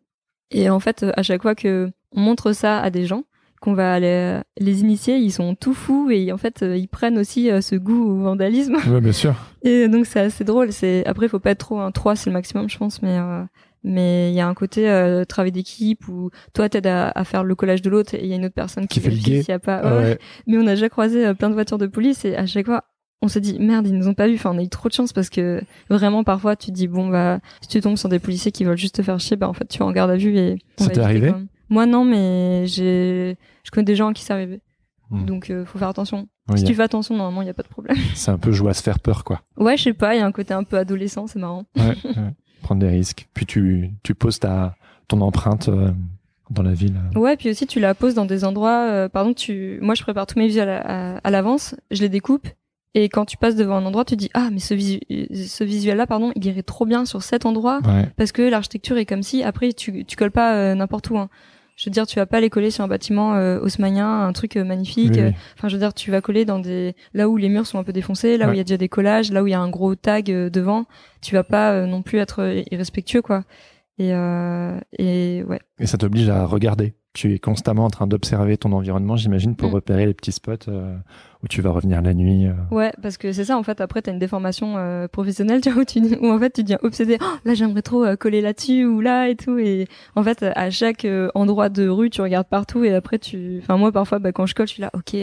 [0.50, 3.24] Et en fait, à chaque fois que on montre ça à des gens,
[3.60, 7.18] qu'on va aller les initier, ils sont tout fous et en fait euh, ils prennent
[7.18, 8.76] aussi euh, ce goût au vandalisme.
[8.88, 9.34] Ouais, bien sûr.
[9.62, 10.72] Et donc c'est assez drôle.
[10.72, 11.90] C'est après il faut pas être trop un hein.
[11.92, 13.44] 3 c'est le maximum je pense, mais euh,
[13.82, 14.84] mais il y a un côté
[15.28, 18.32] travail d'équipe où toi t'aides à, à, faire le collage de l'autre et il y
[18.32, 19.80] a une autre personne qui, fait le s'il y a pas.
[19.82, 20.18] Ah ouais.
[20.46, 22.84] Mais on a déjà croisé plein de voitures de police et à chaque fois
[23.22, 24.94] on se dit merde ils nous ont pas vu enfin on a eu trop de
[24.94, 25.60] chance parce que
[25.90, 28.78] vraiment parfois tu te dis bon bah si tu tombes sur des policiers qui veulent
[28.78, 30.88] juste te faire chier bah en fait tu es en garde à vue et ça
[30.88, 31.34] t'est arrivé
[31.68, 34.58] moi non mais j'ai je connais des gens qui s'arrivent.
[35.10, 35.24] Hmm.
[35.24, 36.28] Donc euh, faut faire attention.
[36.56, 37.96] si tu fais attention, normalement, il n'y a pas de problème.
[38.14, 39.42] C'est un peu jouer à se faire peur, quoi.
[39.56, 41.64] Ouais, je sais pas, il y a un côté un peu adolescent, c'est marrant.
[41.76, 41.96] Ouais,
[42.60, 43.28] prendre des risques.
[43.34, 44.74] Puis tu, tu poses ta,
[45.08, 45.90] ton empreinte euh,
[46.50, 46.94] dans la ville.
[47.14, 48.88] Ouais, puis aussi tu la poses dans des endroits.
[48.88, 52.48] Euh, pardon, tu, moi je prépare tous mes visuels à, l'avance, je les découpe.
[52.94, 56.32] Et quand tu passes devant un endroit, tu dis ah mais ce, ce visuel-là, pardon,
[56.34, 57.80] il irait trop bien sur cet endroit
[58.16, 59.44] parce que l'architecture est comme si.
[59.44, 61.18] Après, tu tu colles pas n'importe où.
[61.18, 61.28] Hein
[61.80, 64.58] je veux dire, tu vas pas les coller sur un bâtiment euh, haussmanien, un truc
[64.58, 65.18] euh, magnifique.
[65.56, 67.84] Enfin, je veux dire, tu vas coller dans des là où les murs sont un
[67.84, 69.60] peu défoncés, là où il y a déjà des collages, là où il y a
[69.60, 70.84] un gros tag euh, devant.
[71.22, 73.44] Tu vas pas euh, non plus être irrespectueux, quoi.
[73.98, 74.10] Et,
[74.98, 75.60] et ouais.
[75.78, 76.94] Et ça t'oblige à regarder.
[77.12, 79.74] Tu es constamment en train d'observer ton environnement, j'imagine, pour mm.
[79.74, 80.70] repérer les petits spots
[81.42, 82.46] où tu vas revenir la nuit.
[82.46, 82.52] Euh.
[82.70, 83.80] Ouais, parce que c'est ça en fait.
[83.80, 86.78] Après, t'as une déformation euh, professionnelle, tu vois, où, tu, où en fait tu deviens
[86.82, 87.18] obsédé.
[87.20, 89.58] Oh, là, j'aimerais trop euh, coller là-dessus ou là et tout.
[89.58, 89.86] Et
[90.16, 93.58] en fait, à chaque endroit de rue, tu regardes partout et après tu.
[93.62, 95.16] Enfin moi, parfois, bah, quand je colle, je suis là, ok,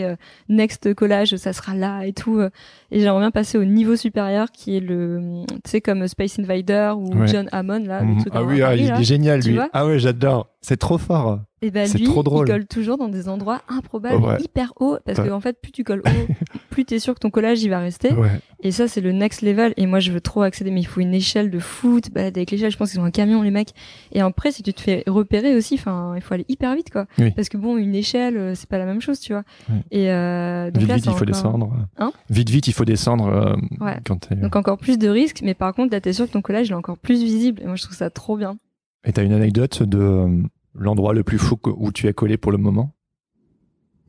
[0.49, 2.41] next collage, ça sera là et tout.
[2.41, 6.93] et j'aimerais bien passer au niveau supérieur qui est le, tu sais, comme Space Invader
[6.97, 8.01] ou John Hammond là.
[8.01, 8.23] Mhm.
[8.31, 9.59] ah oui, ah, il est génial lui.
[9.73, 10.47] Ah ouais, j'adore.
[10.61, 11.39] C'est trop fort.
[11.63, 12.47] Et ben lui, trop drôle.
[12.47, 15.83] il colle toujours dans des endroits improbables, hyper hauts, parce que en fait, plus tu
[15.83, 16.33] colles haut,
[16.69, 18.11] plus t'es sûr que ton collage il va rester.
[18.61, 19.73] Et ça, c'est le next level.
[19.77, 22.51] Et moi, je veux trop accéder, mais il faut une échelle de foot, bah, avec
[22.51, 22.71] l'échelle.
[22.71, 23.73] Je pense qu'ils ont un camion, les mecs.
[24.11, 27.05] Et après, si tu te fais repérer aussi, enfin, il faut aller hyper vite, quoi.
[27.35, 29.43] Parce que bon, une échelle, euh, c'est pas la même chose, tu vois.
[29.91, 31.73] Et euh, donc vite, vite, il faut descendre.
[31.97, 33.27] Hein vite, vite, il faut descendre.
[33.27, 33.55] Euh,
[34.05, 36.67] quand donc encore plus de risques, mais par contre, là, t'es sûr que ton collage
[36.67, 37.61] il est encore plus visible.
[37.61, 38.57] Et moi, je trouve ça trop bien.
[39.05, 40.43] Et t'as une anecdote de
[40.77, 42.91] l'endroit le plus fou où tu as collé pour le moment?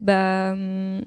[0.00, 1.02] Bah, hum,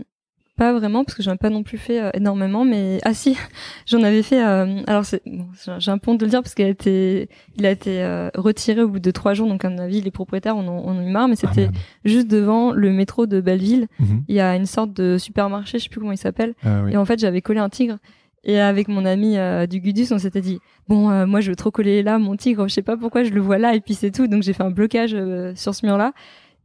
[0.57, 3.36] pas vraiment parce que j'en ai pas non plus fait euh, énormément, mais ah si,
[3.88, 4.45] j'en avais fait.
[4.45, 5.47] Euh, alors c'est, bon,
[5.80, 8.30] j'ai un peu honte de le dire parce qu'il a été, il a été euh,
[8.36, 11.01] retiré au bout de trois jours, donc à mon avis les propriétaires en ont, en
[11.01, 11.70] eu marre, mais ah, c'était
[12.05, 13.88] juste devant le métro de Belleville.
[13.99, 14.24] Mhm.
[14.28, 16.97] Il y a une sorte de supermarché, je sais plus comment il s'appelle, ah et
[16.97, 17.97] en fait j'avais collé un tigre.
[18.43, 19.37] Et avec mon ami
[19.69, 22.73] du Gudus, on s'était dit bon, moi je veux trop coller là mon tigre, je
[22.73, 24.27] sais pas pourquoi je le vois là et puis c'est tout.
[24.27, 25.15] Donc j'ai fait un blocage
[25.55, 26.13] sur ce mur-là.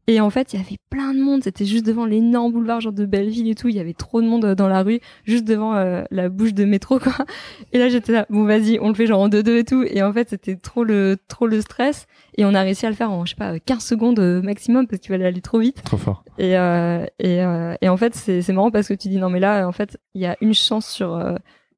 [0.09, 1.43] Et en fait, il y avait plein de monde.
[1.43, 3.69] C'était juste devant l'énorme boulevard genre de Belleville et tout.
[3.69, 6.55] Il y avait trop de monde euh, dans la rue, juste devant euh, la bouche
[6.55, 7.13] de métro, quoi.
[7.73, 9.83] Et là, j'étais là, bon, vas-y, on le fait genre en deux-deux et tout.
[9.83, 12.07] Et en fait, c'était trop le, trop le stress.
[12.39, 14.87] Et on a réussi à le faire en, je sais pas, 15 secondes euh, maximum
[14.87, 15.83] parce qu'il fallait aller trop vite.
[15.83, 16.25] Trop fort.
[16.39, 17.45] Et, et,
[17.81, 19.99] et en fait, c'est, c'est marrant parce que tu dis, non, mais là, en fait,
[20.15, 21.17] il y a une chance sur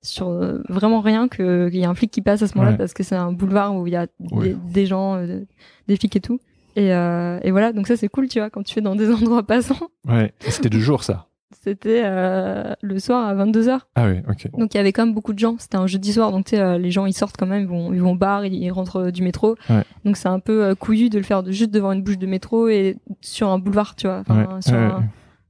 [0.08, 2.78] sur euh, vraiment rien qu'il y a un flic qui passe à ce moment-là Ouais.
[2.78, 4.48] parce que c'est un boulevard où il y a Ouais.
[4.48, 5.40] des, des gens, euh,
[5.86, 6.40] des flics et tout.
[6.76, 9.10] Et, euh, et voilà, donc ça c'est cool, tu vois, quand tu fais dans des
[9.12, 9.88] endroits passants.
[10.06, 10.32] Ouais.
[10.40, 11.26] C'était de jour, ça?
[11.62, 13.80] C'était euh, le soir à 22h.
[13.96, 14.50] Ah oui, ok.
[14.58, 15.56] Donc il y avait quand même beaucoup de gens.
[15.58, 17.92] C'était un jeudi soir, donc tu sais, les gens ils sortent quand même, ils vont,
[17.92, 19.56] ils vont au bar, ils, ils rentrent du métro.
[19.70, 19.82] Ouais.
[20.04, 22.68] Donc c'est un peu couillu de le faire de, juste devant une bouche de métro
[22.68, 25.04] et sur un boulevard, tu vois, Enfin, Ouais, sur un-.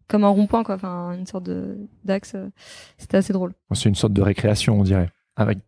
[0.08, 1.48] Comme un rond-point, quoi, enfin une sorte
[2.04, 2.32] d'axe.
[2.34, 2.48] euh,
[2.96, 3.52] C'était assez drôle.
[3.72, 5.10] C'est une sorte de récréation, on dirait.
[5.36, 5.58] Avec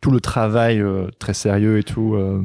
[0.00, 2.42] tout le travail euh, très sérieux et tout, euh,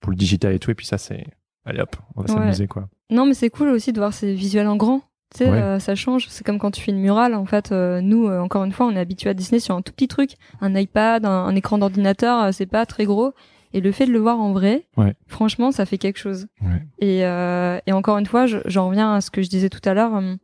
[0.00, 0.70] pour le digital et tout.
[0.70, 1.24] Et puis ça, c'est.
[1.64, 2.40] Allez hop, on va Ouais.
[2.40, 2.88] s'amuser, quoi.
[3.10, 5.00] Non, mais c'est cool aussi de voir ces visuels en grand.
[5.32, 5.62] Tu sais, Ouais.
[5.62, 6.26] euh, ça change.
[6.28, 7.34] C'est comme quand tu fais une murale.
[7.34, 10.08] En fait, nous, encore une fois, on est habitué à dessiner sur un tout petit
[10.08, 12.52] truc, un iPad, un, un écran d'ordinateur.
[12.52, 13.32] c'est pas très gros.
[13.74, 15.14] Et le fait de le voir en vrai, Ouais.
[15.26, 16.46] franchement, ça fait quelque chose.
[16.60, 16.82] Ouais.
[16.98, 19.80] Et, euh, et encore une fois, je- j'en reviens à ce que je disais tout
[19.88, 20.14] à l'heure.
[20.16, 20.34] euh,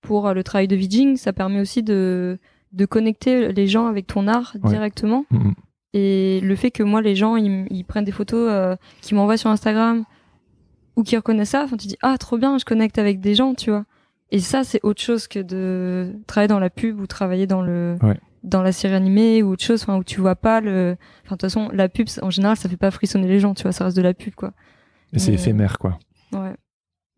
[0.00, 2.38] Pour le travail de Vidging, ça permet aussi de
[2.72, 4.68] de connecter les gens avec ton art Ouais.
[4.70, 5.24] directement.
[5.30, 5.54] Mhm.
[5.94, 9.48] Et le fait que moi, les gens, ils, prennent des photos, euh, qu'ils m'envoient sur
[9.50, 10.04] Instagram
[10.96, 13.54] ou qu'ils reconnaissent ça, enfin, tu dis, ah, trop bien, je connecte avec des gens,
[13.54, 13.84] tu vois.
[14.30, 17.96] Et ça, c'est autre chose que de travailler dans la pub ou travailler dans le,
[18.02, 18.18] Ouais.
[18.48, 21.40] Dans la série animée ou autre chose, enfin, où tu vois pas le, enfin, de
[21.40, 23.84] toute façon, la pub, en général, ça fait pas frissonner les gens, tu vois, ça
[23.84, 24.52] reste de la pub, quoi.
[25.12, 25.98] Et c'est Mais- éphémère, quoi.
[26.32, 26.54] Ouais.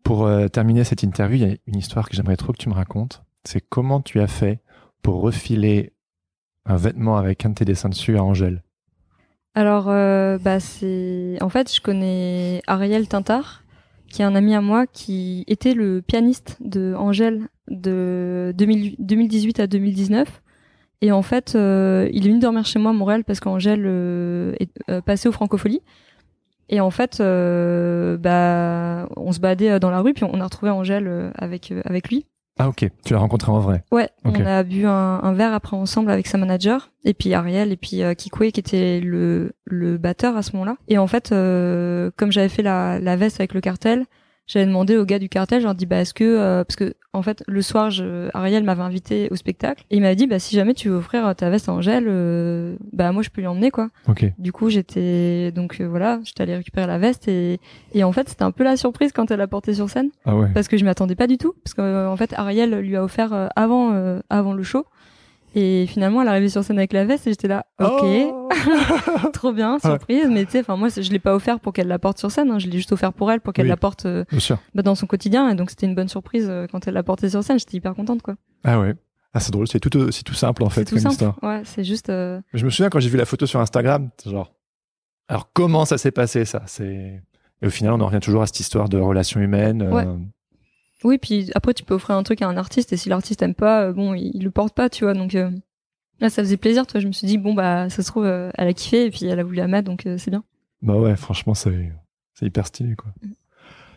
[0.03, 2.69] Pour euh, terminer cette interview, il y a une histoire que j'aimerais trop que tu
[2.69, 3.23] me racontes.
[3.43, 4.59] C'est comment tu as fait
[5.01, 5.93] pour refiler
[6.65, 8.63] un vêtement avec un de tes dessins dessus à Angèle?
[9.53, 13.63] Alors, euh, bah, c'est, en fait, je connais Ariel Tintard,
[14.09, 19.59] qui est un ami à moi qui était le pianiste de Angèle de 2000 2018
[19.59, 20.41] à 2019.
[21.01, 24.53] Et en fait, euh, il est venu dormir chez moi à Montréal parce qu'Angèle euh,
[24.59, 25.81] est euh, passée au Francofolie.
[26.69, 30.43] Et en fait, euh, bah, on se baladait euh, dans la rue, puis on a
[30.43, 32.25] retrouvé Angèle avec, avec lui.
[32.59, 33.83] Ah ok, tu l'as rencontré en vrai.
[33.91, 34.91] Ouais, on a bu un,
[35.23, 38.99] un verre après ensemble avec sa manager, et puis Ariel, et puis Kikwe qui était
[38.99, 40.75] le, le batteur à ce moment-là.
[40.87, 44.05] Et en fait, euh, comme j'avais fait la, la veste avec le cartel,
[44.47, 47.21] j'avais demandé au gars du cartel, j'ai dit bah est-ce que euh, parce que en
[47.21, 50.55] fait le soir, je, Ariel m'avait invité au spectacle et il m'avait dit bah si
[50.55, 53.71] jamais tu veux offrir ta veste à Angèle, euh, bah moi je peux lui emmener
[53.71, 53.89] quoi.
[54.07, 54.25] Ok.
[54.37, 57.59] Du coup j'étais donc euh, voilà, j'étais allée récupérer la veste et
[57.93, 60.35] et en fait c'était un peu la surprise quand elle l'a portée sur scène Ah
[60.35, 60.47] ouais.
[60.53, 62.95] parce que je m'y attendais pas du tout parce que euh, en fait Ariel lui
[62.95, 64.85] a offert euh, avant euh, avant le show
[65.55, 68.49] et finalement elle est arrivée sur scène avec la veste et j'étais là ok Oh
[69.33, 71.99] trop bien surprise mais tu sais enfin moi je l'ai pas offert pour qu'elle la
[71.99, 73.69] porte sur scène hein, je l'ai juste offert pour elle pour qu'elle Oui.
[73.69, 74.23] la porte euh,
[74.75, 77.29] bah, dans son quotidien et donc c'était une bonne surprise euh, quand elle l'a portée
[77.29, 78.93] sur scène j'étais hyper contente quoi Ah ouais.
[79.33, 81.39] Ah c'est drôle, c'est tout, tout simple en c'est fait tout comme simple histoire.
[81.43, 84.53] ouais c'est juste euh, Je me souviens quand j'ai vu la photo sur Instagram, genre.
[85.29, 86.63] Alors comment ça s'est passé ça?
[86.65, 87.21] C'est.
[87.61, 89.83] Et au final, on en revient toujours à cette histoire de relations humaines.
[89.83, 90.05] euh, Ouais.
[91.03, 93.55] Oui puis après tu peux offrir un truc à un artiste et si l'artiste aime
[93.55, 95.49] pas euh, bon il, il le porte pas tu vois donc euh,
[96.19, 98.51] là ça faisait plaisir toi je me suis dit bon bah ça se trouve euh,
[98.57, 100.43] elle a kiffé et puis elle a voulu la mettre donc euh, c'est bien
[100.81, 101.91] Bah ouais, franchement, c'est
[102.33, 103.11] c'est hyper stylé quoi.
[103.23, 103.31] Mm.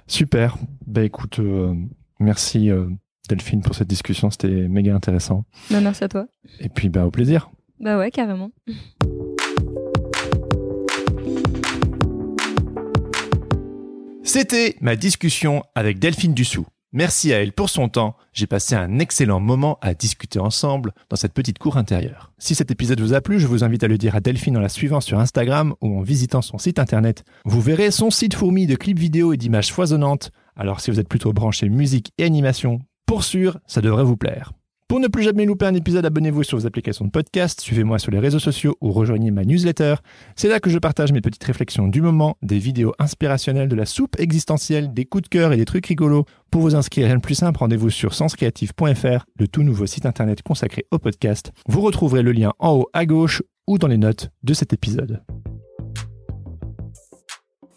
[0.07, 0.57] Super.
[0.87, 1.75] Bah écoute, euh,
[2.21, 2.87] merci euh,
[3.31, 5.45] Delphine pour cette discussion, c'était méga intéressant.
[5.71, 6.27] bah merci à toi
[6.61, 7.51] Et puis bah au plaisir.
[7.81, 8.51] Bah ouais, carrément.
[14.23, 16.67] C'était ma discussion avec Delphine Dussou.
[16.97, 18.15] Merci à elle pour son temps.
[18.33, 22.31] J'ai passé un excellent moment à discuter ensemble dans cette petite cour intérieure.
[22.39, 24.61] Si cet épisode vous a plu, je vous invite à le dire à Delphine en
[24.61, 27.25] la suivant sur Instagram ou en visitant son site internet.
[27.47, 30.31] Vous verrez son site fourmi de clips vidéo et d'images foisonnantes.
[30.55, 34.53] Alors si vous êtes plutôt branché musique et animation, pour sûr, ça devrait vous plaire.
[34.87, 38.13] Pour ne plus jamais louper un épisode, abonnez-vous sur vos applications de podcast, suivez-moi sur
[38.13, 39.95] les réseaux sociaux ou rejoignez ma newsletter.
[40.37, 43.87] C'est là que je partage mes petites réflexions du moment, des vidéos inspirationnelles, de la
[43.87, 46.27] soupe existentielle, des coups de cœur et des trucs rigolos.
[46.51, 50.43] Pour vous inscrire, rien de plus simple, rendez-vous sur senscreative.fr, le tout nouveau site internet
[50.43, 51.53] consacré au podcast.
[51.67, 55.23] Vous retrouverez le lien en haut à gauche ou dans les notes de cet épisode.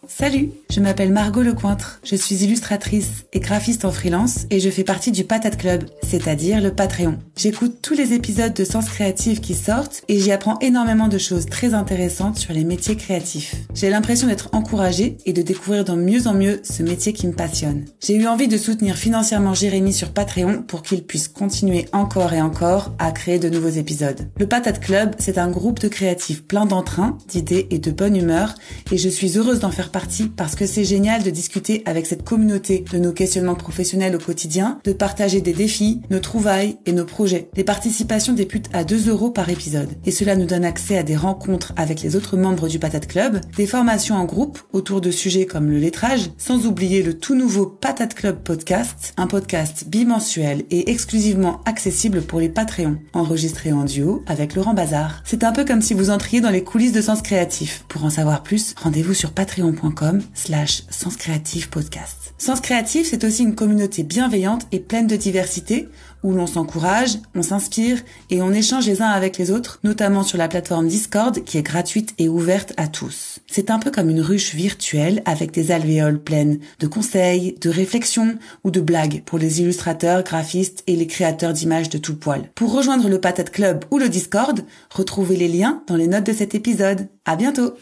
[0.06, 4.84] Salut, je m'appelle Margot Lecointre, je suis illustratrice et graphiste en freelance et je fais
[4.84, 7.18] partie du Patate Club, c'est-à-dire le Patreon.
[7.36, 11.46] J'écoute tous les épisodes de Sens Créatif qui sortent et j'y apprends énormément de choses
[11.46, 13.56] très intéressantes sur les métiers créatifs.
[13.74, 17.32] J'ai l'impression d'être encouragée et de découvrir de mieux en mieux ce métier qui me
[17.32, 17.84] passionne.
[18.00, 22.40] J'ai eu envie de soutenir financièrement Jérémy sur Patreon pour qu'il puisse continuer encore et
[22.40, 24.28] encore à créer de nouveaux épisodes.
[24.38, 28.54] Le Patate Club, c'est un groupe de créatifs plein d'entrain, d'idées et de bonne humeur
[28.92, 32.06] et je suis heureuse d'en faire partie partie parce que c'est génial de discuter avec
[32.06, 36.92] cette communauté de nos questionnements professionnels au quotidien, de partager des défis, nos trouvailles et
[36.92, 37.48] nos projets.
[37.56, 41.16] Les participations débutent à 2 euros par épisode et cela nous donne accès à des
[41.16, 45.46] rencontres avec les autres membres du Patate Club, des formations en groupe autour de sujets
[45.46, 50.90] comme le lettrage, sans oublier le tout nouveau Patate Club podcast, un podcast bimensuel et
[50.90, 55.22] exclusivement accessible pour les Patreons, enregistré en duo avec Laurent Bazar.
[55.24, 57.84] C'est un peu comme si vous entriez dans les coulisses de Sens Créatif.
[57.88, 62.32] Pour en savoir plus, rendez-vous sur patreon.com Sens Créatif Podcast.
[62.38, 65.88] Sens Créatif, c'est aussi une communauté bienveillante et pleine de diversité
[66.22, 67.98] où l'on s'encourage, on s'inspire
[68.30, 71.62] et on échange les uns avec les autres, notamment sur la plateforme Discord qui est
[71.62, 73.40] gratuite et ouverte à tous.
[73.46, 78.38] C'est un peu comme une ruche virtuelle avec des alvéoles pleines de conseils, de réflexions
[78.64, 82.50] ou de blagues pour les illustrateurs, graphistes et les créateurs d'images de tout poil.
[82.54, 86.32] Pour rejoindre le Patate Club ou le Discord, retrouvez les liens dans les notes de
[86.32, 87.06] cet épisode.
[87.26, 87.74] À bientôt!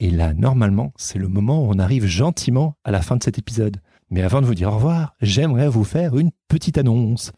[0.00, 3.38] Et là, normalement, c'est le moment où on arrive gentiment à la fin de cet
[3.38, 3.78] épisode.
[4.10, 7.32] Mais avant de vous dire au revoir, j'aimerais vous faire une petite annonce.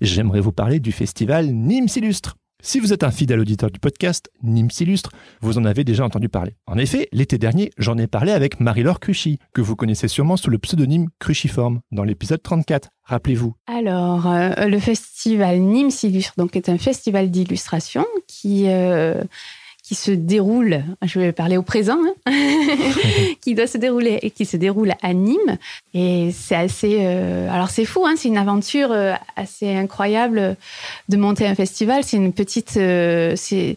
[0.00, 2.36] j'aimerais vous parler du festival Nîmes Illustre.
[2.66, 6.28] Si vous êtes un fidèle auditeur du podcast Nîmes Illustre, vous en avez déjà entendu
[6.28, 6.56] parler.
[6.66, 10.50] En effet, l'été dernier, j'en ai parlé avec Marie-Laure Cruchy, que vous connaissez sûrement sous
[10.50, 12.88] le pseudonyme Cruciforme, dans l'épisode 34.
[13.04, 13.54] Rappelez-vous.
[13.68, 18.64] Alors, euh, le festival Nîmes Illustre donc, est un festival d'illustration qui...
[18.66, 19.22] Euh,
[19.86, 22.32] qui se déroule, je vais parler au présent, hein,
[23.40, 25.58] qui doit se dérouler et qui se déroule à Nîmes.
[25.94, 30.56] Et c'est assez, euh, alors c'est fou, hein, c'est une aventure euh, assez incroyable
[31.08, 32.02] de monter un festival.
[32.02, 33.76] C'est une petite, euh, c'est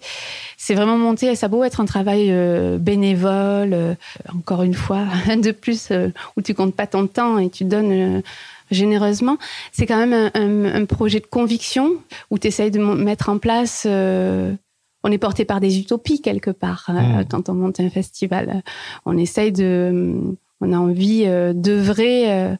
[0.57, 1.35] c'est vraiment monter.
[1.35, 2.33] Ça beau être un travail
[2.79, 3.95] bénévole,
[4.35, 5.89] encore une fois, de plus
[6.35, 8.23] où tu comptes pas ton temps et tu donnes
[8.71, 9.37] généreusement.
[9.71, 11.93] C'est quand même un, un, projet de conviction
[12.31, 13.87] où tu essayes de mettre en place
[15.03, 17.25] on est porté par des utopies quelque part hein, hmm.
[17.29, 18.63] quand on monte un festival.
[19.05, 22.55] On essaye de, on a envie euh, d'œuvrer, euh,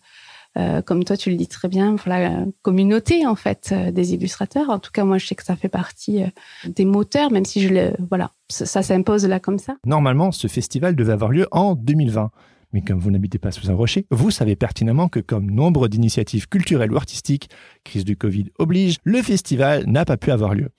[0.57, 4.69] euh, comme toi tu le dis très bien, pour la communauté en fait des illustrateurs.
[4.69, 6.23] En tout cas, moi je sais que ça fait partie
[6.65, 9.75] des moteurs, même si je le, voilà, ça, s'impose là comme ça.
[9.85, 12.31] Normalement, ce festival devait avoir lieu en 2020.
[12.71, 16.47] Mais comme vous n'habitez pas sous un rocher, vous savez pertinemment que comme nombre d'initiatives
[16.47, 17.49] culturelles ou artistiques,
[17.83, 20.69] crise du Covid oblige, le festival n'a pas pu avoir lieu.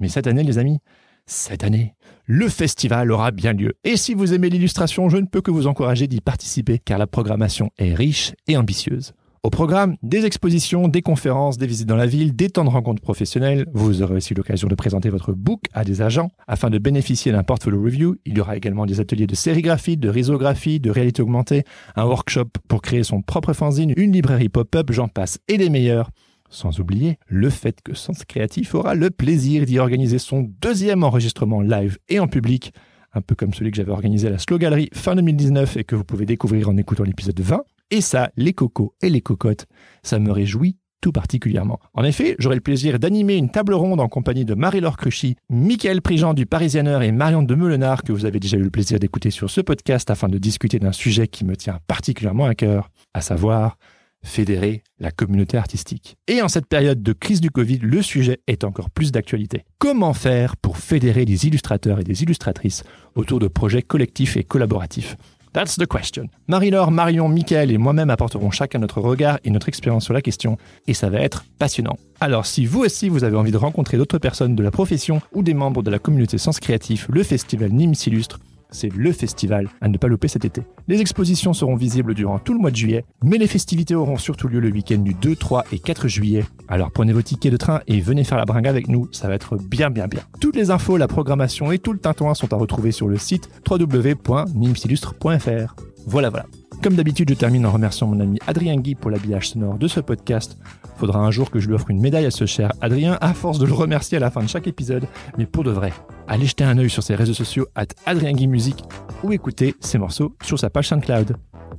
[0.00, 0.80] Mais cette année, les amis,
[1.26, 3.74] cette année, le festival aura bien lieu.
[3.84, 7.06] Et si vous aimez l'illustration, je ne peux que vous encourager d'y participer car la
[7.06, 9.12] programmation est riche et ambitieuse.
[9.42, 13.02] Au programme, des expositions, des conférences, des visites dans la ville, des temps de rencontres
[13.02, 13.66] professionnelles.
[13.74, 16.30] Vous aurez aussi l'occasion de présenter votre book à des agents.
[16.48, 20.08] Afin de bénéficier d'un portfolio review, il y aura également des ateliers de sérigraphie, de
[20.08, 21.62] risographie, de réalité augmentée,
[21.94, 26.10] un workshop pour créer son propre fanzine, une librairie pop-up, j'en passe, et des meilleurs.
[26.50, 31.60] Sans oublier le fait que Sens Créatif aura le plaisir d'y organiser son deuxième enregistrement
[31.60, 32.72] live et en public,
[33.12, 35.96] un peu comme celui que j'avais organisé à la Slow Gallery fin 2019 et que
[35.96, 37.62] vous pouvez découvrir en écoutant l'épisode 20.
[37.90, 39.66] Et ça, les cocos et les cocottes,
[40.02, 41.78] ça me réjouit tout particulièrement.
[41.94, 46.02] En effet, j'aurai le plaisir d'animer une table ronde en compagnie de Marie-Laure Cruchy, Michael
[46.02, 49.30] Prigent du Parisianer et Marion de Meulenard que vous avez déjà eu le plaisir d'écouter
[49.30, 53.20] sur ce podcast afin de discuter d'un sujet qui me tient particulièrement à cœur, à
[53.20, 53.78] savoir
[54.26, 56.16] fédérer la communauté artistique.
[56.28, 59.64] Et en cette période de crise du Covid, le sujet est encore plus d'actualité.
[59.78, 62.82] Comment faire pour fédérer des illustrateurs et des illustratrices
[63.14, 65.16] autour de projets collectifs et collaboratifs?
[65.52, 66.28] That's the question.
[66.48, 70.58] Marie-Laure, Marion, Michael et moi-même apporterons chacun notre regard et notre expérience sur la question,
[70.86, 71.96] et ça va être passionnant.
[72.20, 75.42] Alors si vous aussi vous avez envie de rencontrer d'autres personnes de la profession ou
[75.42, 78.38] des membres de la communauté Sens Créatif, le festival Nîmes s'illustre
[78.76, 80.62] c'est le festival à ne pas louper cet été.
[80.86, 84.48] Les expositions seront visibles durant tout le mois de juillet, mais les festivités auront surtout
[84.48, 86.44] lieu le week-end du 2, 3 et 4 juillet.
[86.68, 89.34] Alors prenez vos tickets de train et venez faire la bringue avec nous, ça va
[89.34, 90.20] être bien bien bien.
[90.40, 93.48] Toutes les infos, la programmation et tout le tintouin sont à retrouver sur le site
[93.68, 95.76] www.nimsillustre.fr.
[96.06, 96.46] Voilà voilà.
[96.82, 100.00] Comme d'habitude, je termine en remerciant mon ami Adrien Guy pour l'habillage sonore de ce
[100.00, 100.56] podcast.
[100.96, 103.58] Faudra un jour que je lui offre une médaille à ce cher Adrien, à force
[103.58, 105.06] de le remercier à la fin de chaque épisode,
[105.36, 105.92] mais pour de vrai.
[106.28, 108.84] Allez jeter un œil sur ses réseaux sociaux at Adrien Guy Musique
[109.22, 111.36] ou écouter ses morceaux sur sa page SoundCloud.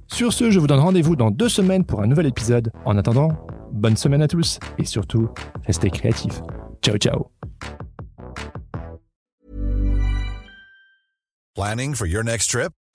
[0.08, 2.72] Sur ce, je vous donne rendez-vous dans deux semaines pour un nouvel épisode.
[2.86, 3.30] En attendant,
[3.72, 5.30] bonne semaine à tous et surtout,
[5.66, 6.42] restez créatifs.
[6.82, 7.32] Ciao ciao
[11.56, 12.72] Planning for your next trip?